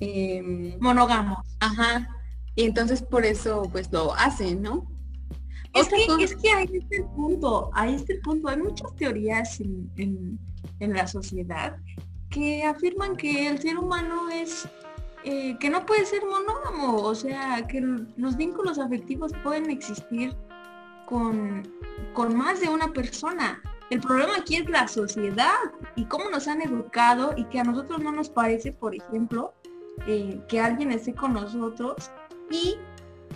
Eh, 0.00 0.76
Monógamos. 0.80 1.38
Ajá. 1.60 2.08
Y 2.54 2.64
entonces 2.64 3.02
por 3.02 3.24
eso 3.24 3.68
pues 3.70 3.90
lo 3.92 4.14
hacen, 4.14 4.62
¿no? 4.62 4.86
Es 5.74 5.88
que, 5.88 6.04
es 6.22 6.36
que 6.36 6.50
ahí 6.50 6.68
está 6.70 6.96
el 6.96 7.04
punto, 7.04 7.70
ahí 7.72 7.94
está 7.94 8.12
el 8.12 8.20
punto. 8.20 8.48
Hay 8.48 8.58
muchas 8.58 8.94
teorías 8.96 9.60
en, 9.60 10.38
la 10.80 11.06
sociedad 11.06 11.76
que 12.28 12.64
afirman 12.64 13.16
que 13.16 13.48
el 13.48 13.60
ser 13.60 13.78
humano 13.78 14.28
es 14.30 14.68
eh, 15.24 15.56
que 15.58 15.70
no 15.70 15.86
puede 15.86 16.04
ser 16.04 16.22
monógamo, 16.24 16.96
o 16.96 17.14
sea, 17.14 17.66
que 17.68 17.80
los 17.80 18.36
vínculos 18.36 18.78
afectivos 18.78 19.32
pueden 19.44 19.70
existir 19.70 20.36
con, 21.06 21.62
con 22.12 22.36
más 22.36 22.60
de 22.60 22.68
una 22.68 22.92
persona. 22.92 23.62
El 23.92 24.00
problema 24.00 24.36
aquí 24.38 24.56
es 24.56 24.70
la 24.70 24.88
sociedad 24.88 25.52
y 25.96 26.06
cómo 26.06 26.30
nos 26.30 26.48
han 26.48 26.62
educado 26.62 27.34
y 27.36 27.44
que 27.44 27.60
a 27.60 27.64
nosotros 27.64 28.00
no 28.00 28.10
nos 28.10 28.30
parece, 28.30 28.72
por 28.72 28.94
ejemplo, 28.94 29.52
eh, 30.06 30.40
que 30.48 30.60
alguien 30.60 30.92
esté 30.92 31.12
con 31.12 31.34
nosotros 31.34 32.10
y 32.50 32.78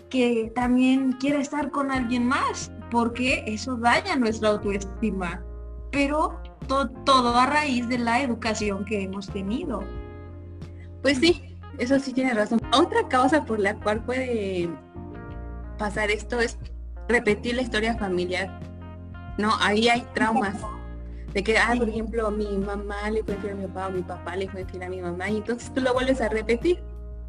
que 0.09 0.51
también 0.55 1.13
quiera 1.13 1.41
estar 1.41 1.71
con 1.71 1.91
alguien 1.91 2.27
más, 2.27 2.73
porque 2.91 3.45
eso 3.47 3.77
daña 3.77 4.17
nuestra 4.17 4.49
autoestima. 4.49 5.45
Pero 5.93 6.41
todo 7.05 7.37
a 7.37 7.45
raíz 7.45 7.87
de 7.91 7.99
la 7.99 8.23
educación 8.23 8.87
que 8.87 9.03
hemos 9.03 9.29
tenido. 9.29 9.85
Pues 11.03 11.19
sí, 11.19 11.55
eso 11.77 12.01
sí 12.01 12.15
tiene 12.15 12.33
razón. 12.33 12.61
Otra 12.73 13.07
causa 13.09 13.45
por 13.45 13.59
la 13.59 13.75
cual 13.75 14.03
puede 14.07 14.71
pasar 15.77 16.11
esto 16.11 16.41
es 16.41 16.57
repetir 17.09 17.57
la 17.57 17.61
historia 17.61 17.95
familiar. 17.99 18.59
No, 19.39 19.55
ahí 19.61 19.89
hay 19.89 20.07
traumas. 20.15 20.57
De 21.33 21.45
que, 21.45 21.59
ah, 21.59 21.75
por 21.77 21.89
ejemplo, 21.89 22.31
mi 22.31 22.57
mamá 22.57 23.11
le 23.11 23.23
fue 23.23 23.35
a 23.35 23.55
mi 23.55 23.67
papá 23.67 23.89
o 23.89 23.91
mi 23.91 24.03
papá 24.03 24.37
le 24.37 24.49
fue 24.49 24.63
a 24.63 24.89
mi 24.89 25.03
mamá 25.03 25.29
y 25.29 25.37
entonces 25.37 25.73
tú 25.75 25.83
lo 25.83 25.93
vuelves 25.93 26.21
a 26.21 26.29
repetir. 26.29 26.83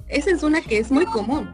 Esa 0.07 0.31
es 0.31 0.43
una 0.43 0.61
que 0.61 0.77
es 0.77 0.91
muy 0.91 1.05
común. 1.05 1.49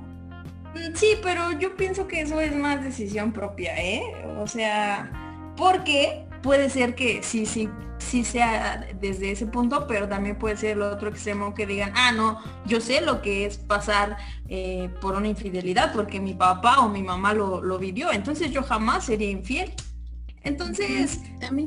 Sí, 0.95 1.17
pero 1.21 1.51
yo 1.59 1.75
pienso 1.75 2.07
que 2.07 2.21
eso 2.21 2.39
es 2.41 2.55
más 2.55 2.83
decisión 2.83 3.31
propia, 3.31 3.75
¿eh? 3.77 4.01
O 4.39 4.47
sea, 4.47 5.11
porque 5.55 6.25
puede 6.41 6.69
ser 6.69 6.95
que 6.95 7.21
sí, 7.23 7.45
sí, 7.45 7.69
sí 7.99 8.23
sea 8.23 8.87
desde 8.99 9.31
ese 9.31 9.45
punto, 9.45 9.87
pero 9.87 10.07
también 10.07 10.37
puede 10.37 10.57
ser 10.57 10.71
el 10.71 10.81
otro 10.81 11.09
extremo 11.09 11.53
que 11.53 11.65
digan, 11.65 11.93
ah, 11.95 12.11
no, 12.11 12.39
yo 12.65 12.81
sé 12.81 13.01
lo 13.01 13.21
que 13.21 13.45
es 13.45 13.57
pasar 13.57 14.17
eh, 14.49 14.89
por 14.99 15.15
una 15.15 15.27
infidelidad 15.27 15.93
porque 15.93 16.19
mi 16.19 16.33
papá 16.33 16.79
o 16.79 16.89
mi 16.89 17.03
mamá 17.03 17.33
lo, 17.33 17.61
lo 17.61 17.77
vivió, 17.77 18.11
entonces 18.11 18.51
yo 18.51 18.63
jamás 18.63 19.05
sería 19.05 19.29
infiel. 19.29 19.73
Entonces, 20.43 21.19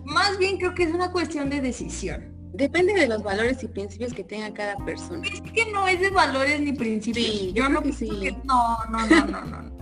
más 0.05 0.39
bien 0.39 0.59
creo 0.59 0.75
que 0.75 0.85
es 0.85 0.93
una 0.93 1.11
cuestión 1.11 1.49
de 1.49 1.61
decisión. 1.61 2.37
Depende 2.53 2.95
de 2.95 3.07
los 3.07 3.23
valores 3.23 3.63
y 3.63 3.69
principios 3.69 4.15
que 4.15 4.25
tenga 4.25 4.53
cada 4.55 4.77
persona. 4.85 5.27
Es 5.27 5.41
que 5.53 5.71
no 5.73 5.87
es 5.87 6.01
de 6.01 6.11
valores 6.11 6.61
ni 6.61 6.73
principios. 6.73 7.27
Sí, 7.27 7.53
yo, 7.55 7.69
no 7.69 7.83
que 7.83 7.93
sí. 7.93 8.09
no, 8.45 8.79
no, 8.91 9.07
no, 9.07 9.27
no, 9.27 9.41
no. 9.43 9.77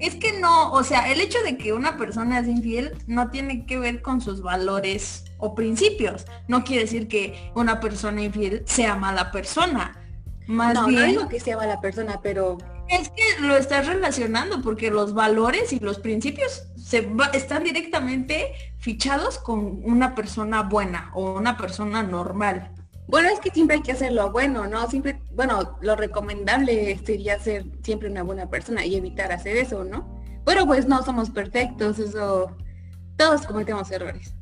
es 0.00 0.14
que 0.16 0.38
no, 0.38 0.72
o 0.72 0.84
sea, 0.84 1.10
el 1.10 1.20
hecho 1.20 1.38
de 1.42 1.56
que 1.56 1.72
una 1.72 1.96
persona 1.96 2.40
es 2.40 2.48
infiel 2.48 2.92
no 3.06 3.30
tiene 3.30 3.64
que 3.64 3.78
ver 3.78 4.02
con 4.02 4.20
sus 4.20 4.42
valores 4.42 5.24
o 5.38 5.54
principios. 5.54 6.26
No 6.46 6.64
quiere 6.64 6.82
decir 6.82 7.08
que 7.08 7.50
una 7.54 7.80
persona 7.80 8.22
infiel 8.22 8.62
sea 8.66 8.96
mala 8.96 9.30
persona. 9.30 9.98
Más 10.46 10.74
no, 10.74 10.86
bien, 10.88 11.00
no 11.00 11.06
digo 11.06 11.28
que 11.28 11.40
sea 11.40 11.56
mala 11.56 11.80
persona, 11.80 12.20
pero 12.22 12.58
es 12.88 13.08
que 13.08 13.40
lo 13.40 13.56
estás 13.56 13.86
relacionando 13.86 14.60
porque 14.60 14.90
los 14.90 15.14
valores 15.14 15.72
y 15.72 15.80
los 15.80 15.98
principios 15.98 16.64
se 16.84 17.08
están 17.32 17.64
directamente 17.64 18.52
fichados 18.78 19.38
con 19.38 19.80
una 19.84 20.14
persona 20.14 20.62
buena 20.62 21.10
o 21.14 21.32
una 21.32 21.56
persona 21.56 22.02
normal. 22.02 22.72
Bueno, 23.08 23.30
es 23.30 23.40
que 23.40 23.50
siempre 23.50 23.76
hay 23.76 23.82
que 23.82 23.92
hacer 23.92 24.12
lo 24.12 24.30
bueno, 24.30 24.66
¿no? 24.66 24.86
Siempre, 24.90 25.18
bueno, 25.32 25.78
lo 25.80 25.96
recomendable 25.96 26.98
sería 27.04 27.38
ser 27.38 27.64
siempre 27.82 28.10
una 28.10 28.22
buena 28.22 28.50
persona 28.50 28.84
y 28.84 28.96
evitar 28.96 29.32
hacer 29.32 29.56
eso, 29.56 29.84
¿no? 29.84 30.22
Pero 30.44 30.66
pues 30.66 30.86
no 30.86 31.02
somos 31.02 31.30
perfectos, 31.30 31.98
eso, 31.98 32.54
todos 33.16 33.46
cometemos 33.46 33.90
errores. 33.90 34.34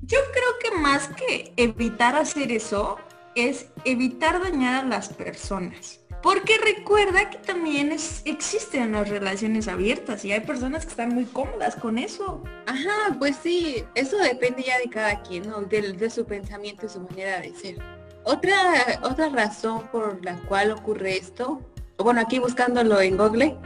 Yo 0.00 0.18
creo 0.32 0.58
que 0.62 0.80
más 0.80 1.08
que 1.08 1.52
evitar 1.58 2.16
hacer 2.16 2.50
eso, 2.50 2.96
es 3.34 3.66
evitar 3.84 4.40
dañar 4.42 4.86
a 4.86 4.88
las 4.88 5.10
personas. 5.10 6.00
Porque 6.28 6.58
recuerda 6.62 7.30
que 7.30 7.38
también 7.38 7.90
es, 7.90 8.20
existen 8.26 8.92
las 8.92 9.08
relaciones 9.08 9.66
abiertas 9.66 10.26
y 10.26 10.32
hay 10.32 10.40
personas 10.40 10.84
que 10.84 10.90
están 10.90 11.14
muy 11.14 11.24
cómodas 11.24 11.74
con 11.74 11.96
eso. 11.96 12.44
Ajá, 12.66 13.16
pues 13.18 13.36
sí, 13.42 13.82
eso 13.94 14.18
depende 14.18 14.62
ya 14.62 14.78
de 14.78 14.90
cada 14.90 15.22
quien, 15.22 15.48
¿no? 15.48 15.62
De, 15.62 15.94
de 15.94 16.10
su 16.10 16.26
pensamiento 16.26 16.84
y 16.84 16.90
su 16.90 17.00
manera 17.00 17.40
de 17.40 17.54
ser. 17.54 17.78
Otra, 18.24 19.00
otra 19.04 19.30
razón 19.30 19.88
por 19.90 20.22
la 20.22 20.34
cual 20.40 20.72
ocurre 20.72 21.16
esto, 21.16 21.62
bueno, 21.96 22.20
aquí 22.20 22.38
buscándolo 22.38 23.00
en 23.00 23.16
Google, 23.16 23.56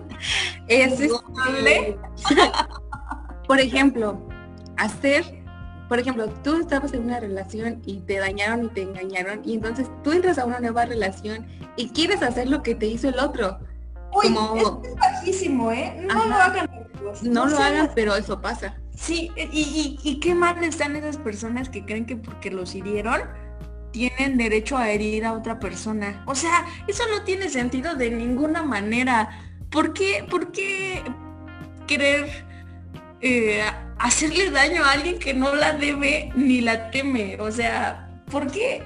es 0.68 1.00
este, 1.00 1.98
por 3.48 3.58
ejemplo, 3.58 4.20
hacer 4.76 5.41
por 5.92 5.98
ejemplo, 5.98 6.26
tú 6.42 6.56
estabas 6.56 6.94
en 6.94 7.04
una 7.04 7.20
relación 7.20 7.82
y 7.84 8.00
te 8.00 8.16
dañaron 8.16 8.64
y 8.64 8.68
te 8.68 8.80
engañaron 8.80 9.42
y 9.44 9.52
entonces 9.52 9.90
tú 10.02 10.12
entras 10.12 10.38
a 10.38 10.46
una 10.46 10.58
nueva 10.58 10.86
relación 10.86 11.46
y 11.76 11.90
quieres 11.90 12.22
hacer 12.22 12.48
lo 12.48 12.62
que 12.62 12.74
te 12.74 12.86
hizo 12.86 13.10
el 13.10 13.18
otro. 13.18 13.58
Uy, 14.14 14.34
es 14.56 14.96
bajísimo, 14.96 15.70
¿eh? 15.70 15.94
No 16.08 16.24
lo 16.24 16.34
hagan. 16.34 16.70
No, 17.20 17.44
lo 17.44 17.58
hagan, 17.58 17.90
pero 17.94 18.16
eso 18.16 18.40
pasa. 18.40 18.74
Sí, 18.96 19.30
y, 19.36 19.98
y, 20.02 20.18
qué 20.18 20.34
mal 20.34 20.64
están 20.64 20.96
esas 20.96 21.18
personas 21.18 21.68
que 21.68 21.84
creen 21.84 22.06
que 22.06 22.16
porque 22.16 22.50
los 22.50 22.74
hirieron 22.74 23.20
tienen 23.90 24.38
derecho 24.38 24.78
a 24.78 24.88
herir 24.88 25.26
a 25.26 25.34
otra 25.34 25.60
persona. 25.60 26.24
O 26.26 26.34
sea, 26.34 26.64
eso 26.86 27.02
no 27.14 27.22
tiene 27.24 27.50
sentido 27.50 27.96
de 27.96 28.10
ninguna 28.10 28.62
manera. 28.62 29.28
¿Por 29.70 29.92
qué, 29.92 30.24
por 30.30 30.52
qué 30.52 31.04
querer 31.86 32.46
eh, 33.20 33.62
hacerle 34.02 34.50
daño 34.50 34.84
a 34.84 34.92
alguien 34.92 35.18
que 35.18 35.32
no 35.32 35.54
la 35.54 35.72
debe 35.72 36.30
ni 36.34 36.60
la 36.60 36.90
teme. 36.90 37.40
O 37.40 37.50
sea, 37.50 38.10
¿por 38.30 38.50
qué? 38.50 38.82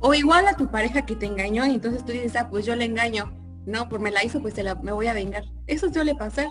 o 0.00 0.14
igual 0.14 0.48
a 0.48 0.56
tu 0.56 0.70
pareja 0.70 1.04
que 1.04 1.14
te 1.14 1.26
engañó 1.26 1.66
y 1.66 1.74
entonces 1.74 2.04
tú 2.04 2.12
dices, 2.12 2.34
ah, 2.36 2.48
pues 2.50 2.64
yo 2.64 2.74
le 2.74 2.86
engaño. 2.86 3.32
No, 3.66 3.88
pues 3.88 4.00
me 4.00 4.10
la 4.10 4.24
hizo, 4.24 4.40
pues 4.40 4.56
la, 4.56 4.74
me 4.76 4.90
voy 4.90 5.06
a 5.06 5.12
vengar. 5.12 5.44
Eso 5.66 5.92
suele 5.92 6.14
pasar. 6.14 6.48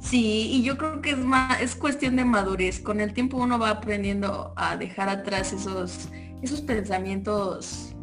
Sí, 0.00 0.48
y 0.50 0.62
yo 0.64 0.76
creo 0.76 1.00
que 1.00 1.10
es 1.10 1.18
más, 1.18 1.60
es 1.60 1.76
cuestión 1.76 2.16
de 2.16 2.24
madurez. 2.24 2.80
Con 2.80 3.00
el 3.00 3.12
tiempo 3.12 3.36
uno 3.36 3.58
va 3.58 3.70
aprendiendo 3.70 4.52
a 4.56 4.76
dejar 4.76 5.08
atrás 5.08 5.52
esos, 5.52 6.08
esos 6.42 6.62
pensamientos, 6.62 7.94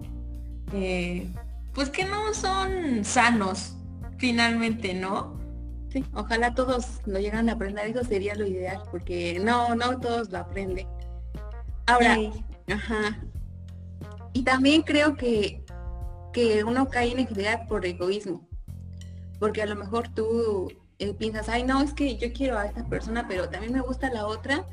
eh, 0.71 1.27
pues 1.73 1.89
que 1.89 2.05
no 2.05 2.33
son 2.33 3.03
sanos, 3.03 3.75
finalmente, 4.17 4.93
¿no? 4.93 5.38
Sí, 5.89 6.05
ojalá 6.13 6.53
todos 6.53 7.01
lo 7.05 7.19
llegan 7.19 7.50
a 7.50 7.53
aprender, 7.53 7.88
eso 7.88 8.03
sería 8.03 8.36
lo 8.36 8.46
ideal, 8.46 8.84
porque 8.91 9.39
no, 9.39 9.75
no 9.75 10.00
todos 10.00 10.29
lo 10.29 10.38
aprenden. 10.38 10.88
Ahora, 11.88 12.17
ajá. 12.72 13.19
Y 14.34 14.43
también 14.43 14.84
creo 14.84 15.15
que, 15.15 15.63
que 16.31 16.63
uno 16.63 16.88
cae 16.89 17.12
en 17.12 17.22
infidelidad 17.22 17.67
por 17.67 17.86
egoísmo. 17.86 18.48
Porque 19.39 19.63
a 19.63 19.65
lo 19.65 19.75
mejor 19.75 20.10
tú 20.10 20.72
eh, 21.00 21.13
piensas, 21.13 21.50
ay 21.50 21.63
no, 21.63 21.81
es 21.81 21.93
que 21.93 22.17
yo 22.17 22.31
quiero 22.34 22.60
a 22.60 22.65
esta 22.67 22.86
persona, 22.86 23.27
pero 23.27 23.50
también 23.50 23.74
me 23.74 23.81
gusta 23.81 24.12
la 24.12 24.27
otra. 24.27 24.67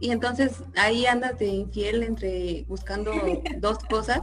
Y 0.00 0.10
entonces 0.10 0.62
ahí 0.76 1.06
andas 1.06 1.38
de 1.38 1.46
infiel 1.46 2.02
entre 2.02 2.64
buscando 2.68 3.12
dos 3.58 3.78
cosas. 3.78 4.20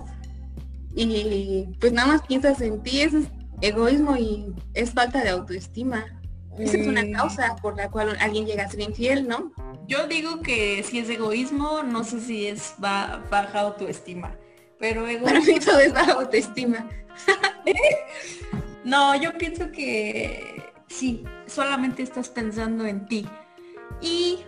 Y 0.93 1.67
pues 1.79 1.91
nada 1.91 2.07
más 2.07 2.21
piensas 2.21 2.61
en 2.61 2.81
ti, 2.83 3.01
eso 3.01 3.17
es 3.17 3.27
egoísmo 3.61 4.15
y 4.15 4.53
es 4.73 4.91
falta 4.91 5.23
de 5.23 5.29
autoestima. 5.29 6.05
Esa 6.57 6.77
es 6.77 6.87
una 6.87 7.09
causa 7.11 7.55
por 7.61 7.75
la 7.75 7.89
cual 7.89 8.17
alguien 8.19 8.45
llega 8.45 8.63
a 8.63 8.69
ser 8.69 8.81
infiel, 8.81 9.27
¿no? 9.27 9.51
Yo 9.87 10.07
digo 10.07 10.41
que 10.41 10.83
si 10.83 10.99
es 10.99 11.09
egoísmo, 11.09 11.83
no 11.83 12.03
sé 12.03 12.21
si 12.21 12.47
es 12.47 12.75
baja 12.79 13.59
autoestima. 13.59 14.35
Pero 14.79 15.07
egoísmo... 15.07 15.59
todo 15.65 15.79
es 15.79 15.93
baja 15.93 16.13
autoestima. 16.13 16.89
no, 18.83 19.15
yo 19.15 19.37
pienso 19.37 19.71
que 19.71 20.73
sí, 20.87 21.23
solamente 21.45 22.03
estás 22.03 22.29
pensando 22.29 22.85
en 22.85 23.05
ti. 23.05 23.27
Y 24.01 24.39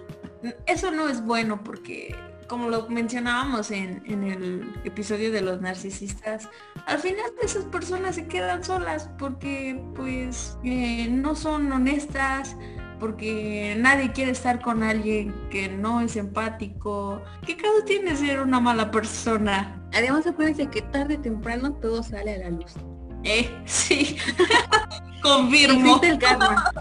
eso 0.65 0.91
no 0.91 1.10
es 1.10 1.24
bueno 1.24 1.63
porque 1.63 2.15
como 2.48 2.70
lo 2.70 2.88
mencionábamos 2.90 3.72
en, 3.72 4.02
el 4.06 4.74
episodio 4.84 5.32
de 5.32 5.42
los 5.42 5.62
narcisistas, 5.62 6.50
al 6.86 7.00
final 7.00 7.26
esas 7.42 7.66
personas 7.66 8.16
se 8.16 8.28
quedan 8.28 8.64
solas 8.64 9.10
porque 9.18 9.82
pues 9.96 10.58
eh, 10.64 11.08
no 11.10 11.36
son 11.36 11.72
honestas, 11.72 12.56
porque 13.00 13.76
nadie 13.78 14.12
quiere 14.12 14.32
estar 14.32 14.62
con 14.62 14.84
alguien 14.84 15.36
que 15.50 15.70
no 15.70 16.02
es 16.02 16.16
empático. 16.16 17.22
¿Qué 17.46 17.56
caso 17.56 17.84
tiene 17.86 18.16
ser 18.16 18.42
una 18.42 18.60
mala 18.60 18.92
persona? 18.92 19.82
Además 19.94 20.26
acuérdense 20.26 20.68
que 20.68 20.82
tarde 20.82 21.18
o 21.18 21.22
temprano 21.22 21.74
todo 21.74 22.02
sale 22.04 22.36
a 22.36 22.38
la 22.40 22.50
luz. 22.50 22.74
Eh, 23.24 23.50
sí. 23.66 24.18
Confirmo. 25.22 26.00
el 26.02 26.18
karma. 26.18 26.72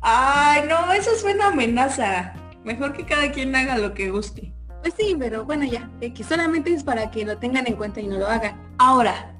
Ay, 0.00 0.62
no, 0.68 0.92
eso 0.92 1.10
suena 1.16 1.48
amenaza. 1.48 2.34
Mejor 2.66 2.92
que 2.94 3.06
cada 3.06 3.30
quien 3.30 3.54
haga 3.54 3.78
lo 3.78 3.94
que 3.94 4.10
guste. 4.10 4.52
Pues 4.82 4.92
sí, 4.98 5.14
pero 5.16 5.44
bueno, 5.44 5.64
ya, 5.64 5.88
que 6.00 6.24
solamente 6.24 6.72
es 6.72 6.82
para 6.82 7.12
que 7.12 7.24
lo 7.24 7.38
tengan 7.38 7.64
en 7.68 7.76
cuenta 7.76 8.00
y 8.00 8.08
no 8.08 8.18
lo 8.18 8.26
hagan. 8.26 8.60
Ahora, 8.78 9.36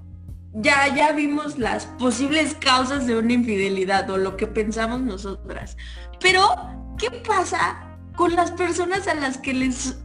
ya, 0.53 0.95
ya 0.95 1.11
vimos 1.11 1.59
las 1.59 1.87
posibles 1.99 2.55
causas 2.55 3.09
de 3.09 3.19
una 3.19 3.33
infidelidad 3.33 4.09
o 4.11 4.17
lo 4.17 4.37
que 4.37 4.47
pensamos 4.47 5.01
nosotras. 5.01 5.77
Pero, 6.21 6.41
¿qué 6.99 7.11
pasa 7.11 7.99
con 8.15 8.37
las 8.37 8.53
personas 8.53 9.09
a 9.09 9.15
las 9.17 9.39
que 9.39 9.55
les 9.55 9.99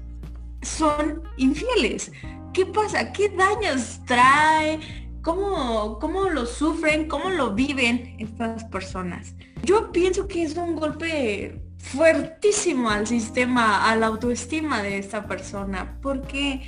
son 0.64 1.22
infieles? 1.38 2.12
¿Qué 2.54 2.66
pasa? 2.66 3.14
¿Qué 3.14 3.30
daños 3.30 4.00
trae? 4.08 4.80
¿Cómo, 5.22 6.00
cómo 6.00 6.30
lo 6.30 6.46
sufren? 6.46 7.08
¿Cómo 7.08 7.30
lo 7.30 7.54
viven 7.54 8.16
estas 8.18 8.64
personas? 8.66 9.36
Yo 9.64 9.92
pienso 9.92 10.28
que 10.28 10.44
es 10.44 10.58
un 10.58 10.76
golpe 10.76 11.62
fuertísimo 11.78 12.90
al 12.90 13.06
sistema, 13.08 13.90
a 13.90 13.96
la 13.96 14.08
autoestima 14.08 14.82
de 14.82 14.98
esta 14.98 15.28
persona, 15.28 15.98
porque 16.02 16.62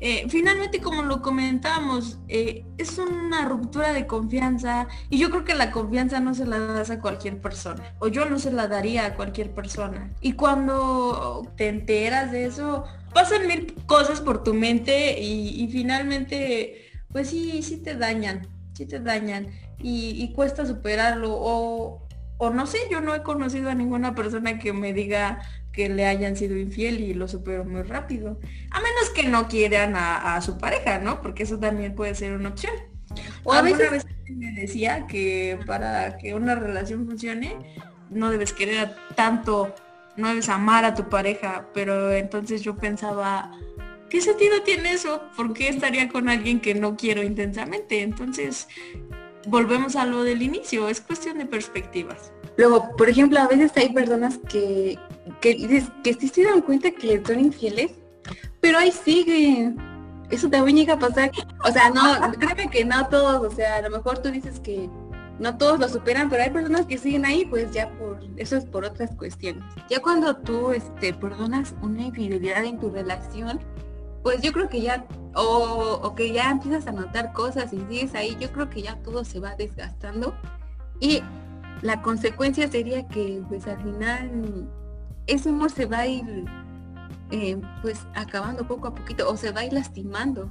eh, 0.00 0.26
finalmente, 0.28 0.80
como 0.80 1.02
lo 1.02 1.20
comentamos, 1.22 2.18
eh, 2.28 2.64
es 2.78 2.98
una 2.98 3.46
ruptura 3.46 3.92
de 3.92 4.06
confianza 4.06 4.86
y 5.10 5.18
yo 5.18 5.28
creo 5.30 5.44
que 5.44 5.54
la 5.54 5.72
confianza 5.72 6.20
no 6.20 6.34
se 6.34 6.46
la 6.46 6.58
das 6.58 6.90
a 6.90 7.00
cualquier 7.00 7.40
persona, 7.40 7.94
o 7.98 8.08
yo 8.08 8.24
no 8.26 8.38
se 8.38 8.52
la 8.52 8.68
daría 8.68 9.06
a 9.06 9.14
cualquier 9.16 9.52
persona. 9.52 10.12
Y 10.20 10.34
cuando 10.34 11.50
te 11.56 11.68
enteras 11.68 12.30
de 12.30 12.46
eso, 12.46 12.84
pasan 13.12 13.46
mil 13.48 13.74
cosas 13.86 14.20
por 14.20 14.44
tu 14.44 14.54
mente 14.54 15.20
y, 15.20 15.68
finalmente, 15.72 16.87
pues 17.12 17.30
sí, 17.30 17.62
sí 17.62 17.78
te 17.78 17.94
dañan, 17.94 18.46
sí 18.74 18.86
te 18.86 19.00
dañan 19.00 19.48
y, 19.78 20.22
y 20.22 20.32
cuesta 20.32 20.66
superarlo 20.66 21.28
o 21.32 22.08
o 22.38 22.50
no 22.50 22.66
sé, 22.66 22.78
yo 22.90 23.00
no 23.00 23.14
he 23.14 23.22
conocido 23.22 23.68
a 23.68 23.74
ninguna 23.74 24.14
persona 24.14 24.58
que 24.58 24.72
me 24.72 24.92
diga 24.92 25.40
que 25.72 25.88
le 25.88 26.06
hayan 26.06 26.36
sido 26.36 26.56
infiel 26.56 27.00
y 27.00 27.12
lo 27.12 27.28
supero 27.28 27.64
muy 27.64 27.82
rápido. 27.82 28.38
A 28.70 28.80
menos 28.80 29.10
que 29.14 29.24
no 29.24 29.48
quieran 29.48 29.94
a, 29.96 30.40
su 30.40 30.56
pareja, 30.56 30.98
¿no? 30.98 31.20
Porque 31.20 31.42
eso 31.42 31.58
también 31.58 31.94
puede 31.94 32.14
ser 32.14 32.32
una 32.32 32.50
opción. 32.50 32.72
O 33.42 33.52
a 33.52 33.62
veces 33.62 34.06
me 34.28 34.52
decía 34.52 35.06
que 35.08 35.58
para 35.66 36.16
que 36.16 36.34
una 36.34 36.54
relación 36.54 37.06
funcione, 37.06 37.56
no 38.08 38.30
debes 38.30 38.52
querer 38.52 38.94
tanto, 39.16 39.74
no 40.16 40.28
debes 40.28 40.48
amar 40.48 40.84
a 40.84 40.94
tu 40.94 41.08
pareja, 41.08 41.66
pero 41.74 42.12
entonces 42.12 42.62
yo 42.62 42.76
pensaba, 42.76 43.50
¿qué 44.10 44.20
sentido 44.20 44.62
tiene 44.62 44.92
eso? 44.92 45.22
¿Por 45.36 45.52
qué 45.52 45.68
estaría 45.68 46.08
con 46.08 46.28
alguien 46.28 46.60
que 46.60 46.74
no 46.74 46.96
quiero 46.96 47.22
intensamente? 47.22 48.02
Entonces, 48.02 48.68
volvemos 49.46 49.96
a 49.96 50.06
lo 50.06 50.22
del 50.22 50.42
inicio, 50.42 50.88
es 50.88 51.00
cuestión 51.00 51.38
de 51.38 51.46
perspectivas. 51.46 52.32
Luego, 52.56 52.96
por 52.96 53.08
ejemplo, 53.08 53.38
a 53.40 53.46
veces 53.46 53.72
hay 53.76 53.90
personas 53.92 54.38
que, 54.48 54.98
que, 55.40 55.84
que 56.02 56.14
sí 56.14 56.28
se 56.28 56.44
dan 56.44 56.62
cuenta 56.62 56.90
que 56.90 57.22
son 57.24 57.40
infieles, 57.40 57.92
pero 58.60 58.78
ahí 58.78 58.90
siguen. 58.90 59.76
Eso 60.30 60.50
también 60.50 60.76
llega 60.76 60.94
a 60.94 60.98
pasar. 60.98 61.30
O 61.64 61.72
sea, 61.72 61.90
no, 61.90 62.32
créeme 62.32 62.68
que 62.68 62.84
no 62.84 63.08
todos, 63.08 63.52
o 63.52 63.54
sea, 63.54 63.76
a 63.76 63.82
lo 63.82 63.90
mejor 63.90 64.18
tú 64.18 64.30
dices 64.30 64.60
que 64.60 64.90
no 65.38 65.56
todos 65.56 65.78
lo 65.78 65.88
superan, 65.88 66.28
pero 66.28 66.42
hay 66.42 66.50
personas 66.50 66.86
que 66.86 66.98
siguen 66.98 67.24
ahí, 67.24 67.46
pues 67.46 67.70
ya 67.72 67.88
por, 67.92 68.18
eso 68.36 68.56
es 68.56 68.64
por 68.64 68.84
otras 68.84 69.14
cuestiones. 69.14 69.64
Ya 69.88 70.00
cuando 70.00 70.36
tú 70.36 70.72
este, 70.72 71.14
perdonas 71.14 71.74
una 71.80 72.02
infidelidad 72.02 72.64
en 72.64 72.78
tu 72.78 72.90
relación, 72.90 73.60
pues 74.22 74.40
yo 74.42 74.52
creo 74.52 74.68
que 74.68 74.80
ya, 74.80 75.06
o, 75.34 76.14
que 76.14 76.32
ya 76.32 76.50
empiezas 76.50 76.86
a 76.86 76.92
notar 76.92 77.32
cosas 77.32 77.72
y 77.72 77.78
sigues 77.78 78.14
ahí, 78.14 78.36
yo 78.40 78.50
creo 78.52 78.68
que 78.68 78.82
ya 78.82 78.96
todo 78.96 79.24
se 79.24 79.40
va 79.40 79.54
desgastando 79.54 80.34
y 81.00 81.22
la 81.82 82.02
consecuencia 82.02 82.68
sería 82.68 83.06
que 83.06 83.42
pues 83.48 83.66
al 83.66 83.80
final 83.82 84.68
ese 85.26 85.50
amor 85.50 85.70
se 85.70 85.86
va 85.86 85.98
a 85.98 86.06
ir 86.06 86.44
eh, 87.30 87.60
pues 87.82 88.06
acabando 88.14 88.66
poco 88.66 88.88
a 88.88 88.94
poquito 88.94 89.28
o 89.30 89.36
se 89.36 89.52
va 89.52 89.60
a 89.60 89.64
ir 89.64 89.72
lastimando, 89.72 90.50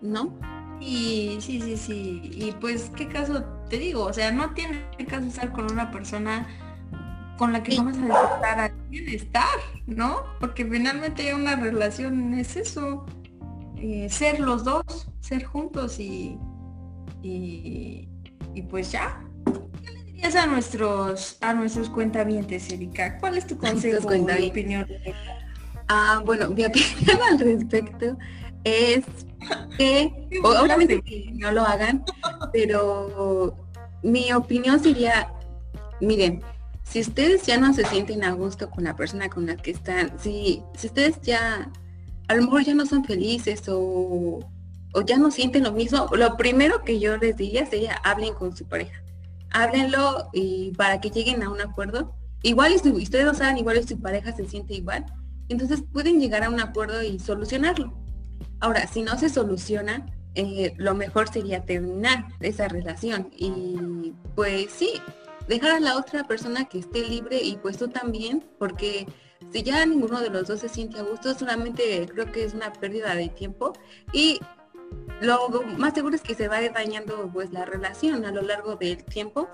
¿no? 0.00 0.32
Y 0.80 1.36
sí, 1.40 1.60
sí, 1.60 1.76
sí. 1.76 2.20
Y 2.34 2.52
pues, 2.52 2.90
¿qué 2.96 3.06
caso 3.06 3.44
te 3.68 3.78
digo? 3.78 4.04
O 4.04 4.12
sea, 4.12 4.32
no 4.32 4.52
tiene 4.52 4.84
caso 5.08 5.26
estar 5.26 5.52
con 5.52 5.70
una 5.70 5.90
persona 5.92 6.46
con 7.38 7.52
la 7.52 7.62
que 7.62 7.76
vamos 7.76 7.96
a 7.98 8.00
disfrutar 8.00 8.71
bienestar, 8.92 9.58
¿no? 9.86 10.22
Porque 10.38 10.66
finalmente 10.66 11.34
una 11.34 11.56
relación 11.56 12.34
es 12.34 12.56
eso, 12.56 13.06
eh, 13.78 14.06
ser 14.10 14.38
los 14.38 14.64
dos, 14.64 15.08
ser 15.20 15.44
juntos 15.44 15.98
y, 15.98 16.38
Y, 17.22 18.08
y 18.54 18.62
pues 18.62 18.92
ya. 18.92 19.24
¿Qué 19.82 19.92
le 19.92 20.04
dirías 20.04 20.34
a 20.36 20.46
nuestros 20.46 21.38
a 21.40 21.54
nuestros 21.54 21.88
cuentavientes, 21.88 22.70
Erika? 22.70 23.18
¿Cuál 23.18 23.38
es 23.38 23.46
tu 23.46 23.56
consejo 23.66 24.06
o 24.06 24.46
opinión? 24.48 24.86
Ah, 25.88 26.22
bueno, 26.24 26.50
mi 26.50 26.64
opinión 26.64 27.18
al 27.30 27.38
respecto 27.38 28.18
es 28.64 29.04
que 29.78 30.12
obviamente 30.44 31.00
que 31.02 31.32
no 31.34 31.50
lo 31.52 31.62
hagan, 31.62 32.04
pero 32.52 33.56
mi 34.02 34.32
opinión 34.32 34.80
sería, 34.80 35.32
miren, 36.00 36.42
si 36.92 37.00
ustedes 37.00 37.46
ya 37.46 37.56
no 37.56 37.72
se 37.72 37.86
sienten 37.86 38.22
a 38.22 38.32
gusto 38.32 38.68
con 38.68 38.84
la 38.84 38.94
persona 38.94 39.30
con 39.30 39.46
la 39.46 39.56
que 39.56 39.70
están, 39.70 40.12
si, 40.18 40.62
si 40.76 40.88
ustedes 40.88 41.22
ya 41.22 41.72
a 42.28 42.34
lo 42.34 42.42
mejor 42.42 42.64
ya 42.64 42.74
no 42.74 42.84
son 42.84 43.02
felices 43.02 43.62
o, 43.68 44.40
o 44.92 45.00
ya 45.00 45.16
no 45.16 45.30
sienten 45.30 45.64
lo 45.64 45.72
mismo, 45.72 46.06
lo 46.14 46.36
primero 46.36 46.84
que 46.84 47.00
yo 47.00 47.16
les 47.16 47.38
diría 47.38 47.64
sería 47.64 47.94
hablen 48.04 48.34
con 48.34 48.54
su 48.54 48.66
pareja. 48.66 49.02
Háblenlo 49.52 50.28
y 50.34 50.72
para 50.72 51.00
que 51.00 51.08
lleguen 51.08 51.42
a 51.42 51.50
un 51.50 51.62
acuerdo. 51.62 52.14
Igual 52.42 52.78
si 52.78 52.90
ustedes 52.90 53.24
lo 53.24 53.32
saben, 53.32 53.56
igual 53.56 53.80
si 53.80 53.94
su 53.94 54.00
pareja 54.00 54.32
se 54.32 54.46
siente 54.46 54.74
igual, 54.74 55.06
entonces 55.48 55.82
pueden 55.94 56.20
llegar 56.20 56.44
a 56.44 56.50
un 56.50 56.60
acuerdo 56.60 57.02
y 57.02 57.18
solucionarlo. 57.18 57.98
Ahora, 58.60 58.86
si 58.86 59.00
no 59.00 59.18
se 59.18 59.30
soluciona, 59.30 60.04
eh, 60.34 60.74
lo 60.76 60.94
mejor 60.94 61.32
sería 61.32 61.64
terminar 61.64 62.26
esa 62.40 62.68
relación 62.68 63.30
y 63.34 64.12
pues 64.34 64.70
sí, 64.70 65.00
dejar 65.48 65.72
a 65.72 65.80
la 65.80 65.96
otra 65.96 66.24
persona 66.24 66.64
que 66.64 66.78
esté 66.78 67.00
libre 67.06 67.40
y 67.42 67.56
pues 67.56 67.78
tú 67.78 67.88
también, 67.88 68.44
porque 68.58 69.06
si 69.52 69.62
ya 69.62 69.84
ninguno 69.86 70.20
de 70.20 70.30
los 70.30 70.46
dos 70.46 70.60
se 70.60 70.68
siente 70.68 70.98
a 70.98 71.02
gusto, 71.02 71.34
solamente 71.34 72.06
creo 72.12 72.30
que 72.30 72.44
es 72.44 72.54
una 72.54 72.72
pérdida 72.72 73.14
de 73.14 73.28
tiempo 73.28 73.72
y 74.12 74.40
lo 75.20 75.62
más 75.78 75.94
seguro 75.94 76.16
es 76.16 76.22
que 76.22 76.34
se 76.34 76.48
va 76.48 76.60
dañando 76.68 77.30
pues 77.32 77.52
la 77.52 77.64
relación 77.64 78.24
a 78.24 78.32
lo 78.32 78.42
largo 78.42 78.76
del 78.76 79.04
tiempo. 79.04 79.48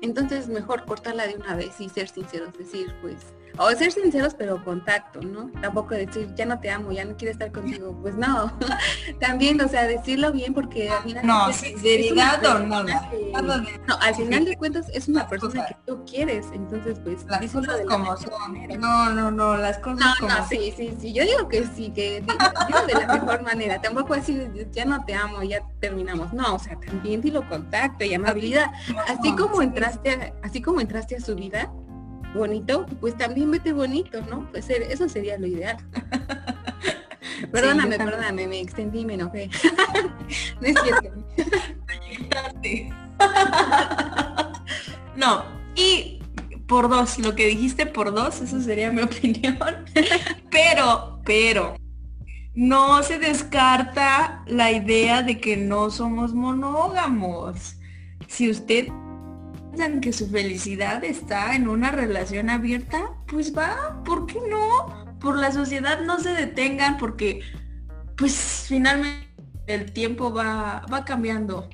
Entonces 0.00 0.48
mejor 0.48 0.84
cortarla 0.84 1.26
de 1.26 1.36
una 1.36 1.54
vez 1.54 1.80
y 1.80 1.88
ser 1.88 2.08
sinceros, 2.08 2.56
decir 2.58 2.94
pues 3.00 3.16
o 3.58 3.70
ser 3.70 3.92
sinceros 3.92 4.34
pero 4.34 4.62
contacto, 4.64 5.20
¿no? 5.20 5.50
Tampoco 5.60 5.94
decir 5.94 6.32
ya 6.34 6.46
no 6.46 6.58
te 6.60 6.70
amo, 6.70 6.92
ya 6.92 7.04
no 7.04 7.16
quiero 7.16 7.32
estar 7.32 7.52
contigo, 7.52 7.96
pues 8.00 8.14
no. 8.14 8.52
También, 9.20 9.60
o 9.60 9.68
sea, 9.68 9.86
decirlo 9.86 10.32
bien 10.32 10.54
porque 10.54 10.90
al 10.90 11.02
final 11.02 11.26
no, 11.26 11.52
sinceridad 11.52 12.44
o 12.44 12.58
no, 12.60 12.82
no, 12.82 13.98
al 14.00 14.14
final 14.14 14.44
de 14.44 14.56
cuentas 14.56 14.86
es 14.92 15.08
una 15.08 15.28
persona 15.28 15.66
que 15.66 15.76
tú 15.86 16.04
quieres, 16.04 16.46
entonces 16.52 16.98
pues 17.00 17.24
las 17.26 17.52
cosas 17.52 17.80
como 17.88 18.16
son. 18.16 18.80
No, 18.80 19.10
no, 19.10 19.30
no, 19.30 19.56
las 19.56 19.78
cosas 19.78 20.00
no, 20.00 20.12
como 20.18 20.34
no, 20.34 20.48
sí, 20.48 20.72
sí, 20.76 20.94
sí, 20.98 21.12
yo 21.12 21.24
digo 21.24 21.48
que 21.48 21.66
sí, 21.66 21.90
que 21.90 22.22
digo 22.22 22.86
de 22.86 22.94
la 22.94 23.14
mejor 23.14 23.42
manera, 23.42 23.80
tampoco 23.80 24.14
decir 24.14 24.50
ya 24.72 24.84
no 24.84 25.04
te 25.04 25.14
amo, 25.14 25.42
ya 25.42 25.62
terminamos. 25.80 26.32
No, 26.32 26.54
o 26.54 26.58
sea, 26.58 26.78
también 26.78 27.20
dilo 27.20 27.48
contacto 27.48 28.04
y 28.04 28.14
amabilidad, 28.14 28.70
así 29.08 29.34
como 29.36 29.62
entraste, 29.62 30.32
así 30.42 30.62
como 30.62 30.80
entraste 30.80 31.16
a 31.16 31.20
su 31.20 31.34
vida, 31.34 31.72
bonito, 32.34 32.86
pues 33.00 33.16
también 33.16 33.50
vete 33.50 33.72
bonito, 33.72 34.20
¿no? 34.22 34.48
Pues 34.50 34.68
eso 34.70 35.08
sería 35.08 35.38
lo 35.38 35.46
ideal. 35.46 35.76
perdóname, 37.52 37.96
perdóname, 37.96 38.46
me 38.46 38.60
extendí, 38.60 39.04
me 39.04 39.14
enojé. 39.14 39.50
no 40.60 40.66
es 40.66 40.76
cierto. 40.82 41.10
no, 45.16 45.44
y 45.74 46.20
por 46.66 46.88
dos, 46.88 47.18
lo 47.18 47.34
que 47.34 47.46
dijiste 47.46 47.86
por 47.86 48.14
dos, 48.14 48.40
eso 48.40 48.60
sería 48.60 48.90
mi 48.90 49.02
opinión. 49.02 49.58
pero, 50.50 51.20
pero, 51.24 51.76
no 52.54 53.02
se 53.02 53.18
descarta 53.18 54.42
la 54.46 54.72
idea 54.72 55.22
de 55.22 55.40
que 55.40 55.56
no 55.56 55.90
somos 55.90 56.34
monógamos. 56.34 57.76
Si 58.28 58.50
usted 58.50 58.88
que 60.00 60.12
su 60.12 60.28
felicidad 60.28 61.02
está 61.04 61.54
en 61.54 61.68
una 61.68 61.90
relación 61.90 62.50
abierta, 62.50 63.14
pues 63.26 63.56
va, 63.56 64.02
¿por 64.04 64.26
qué 64.26 64.38
no? 64.48 65.18
Por 65.18 65.38
la 65.38 65.50
sociedad 65.50 66.00
no 66.00 66.20
se 66.20 66.30
detengan 66.30 66.98
porque 66.98 67.40
pues 68.16 68.66
finalmente 68.68 69.28
el 69.66 69.92
tiempo 69.92 70.32
va, 70.32 70.84
va 70.92 71.04
cambiando 71.04 71.68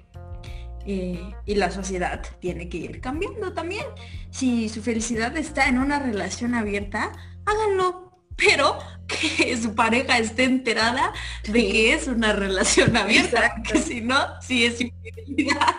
eh, 0.87 1.35
y 1.45 1.55
la 1.57 1.71
sociedad 1.71 2.23
tiene 2.41 2.69
que 2.69 2.79
ir 2.79 3.01
cambiando 3.01 3.53
también. 3.53 3.85
Si 4.31 4.69
su 4.69 4.81
felicidad 4.81 5.37
está 5.37 5.69
en 5.69 5.79
una 5.79 5.99
relación 5.99 6.55
abierta, 6.55 7.13
háganlo, 7.45 8.23
pero 8.37 8.79
que 9.09 9.57
su 9.57 9.75
pareja 9.75 10.19
esté 10.19 10.45
enterada 10.45 11.13
de 11.45 11.53
que 11.53 11.95
es 11.95 12.07
una 12.07 12.33
relación 12.33 12.97
abierta, 12.97 13.55
que 13.63 13.79
si 13.79 14.01
no, 14.01 14.17
sí 14.41 14.67
es 14.67 14.81
infidelidad. 14.81 15.77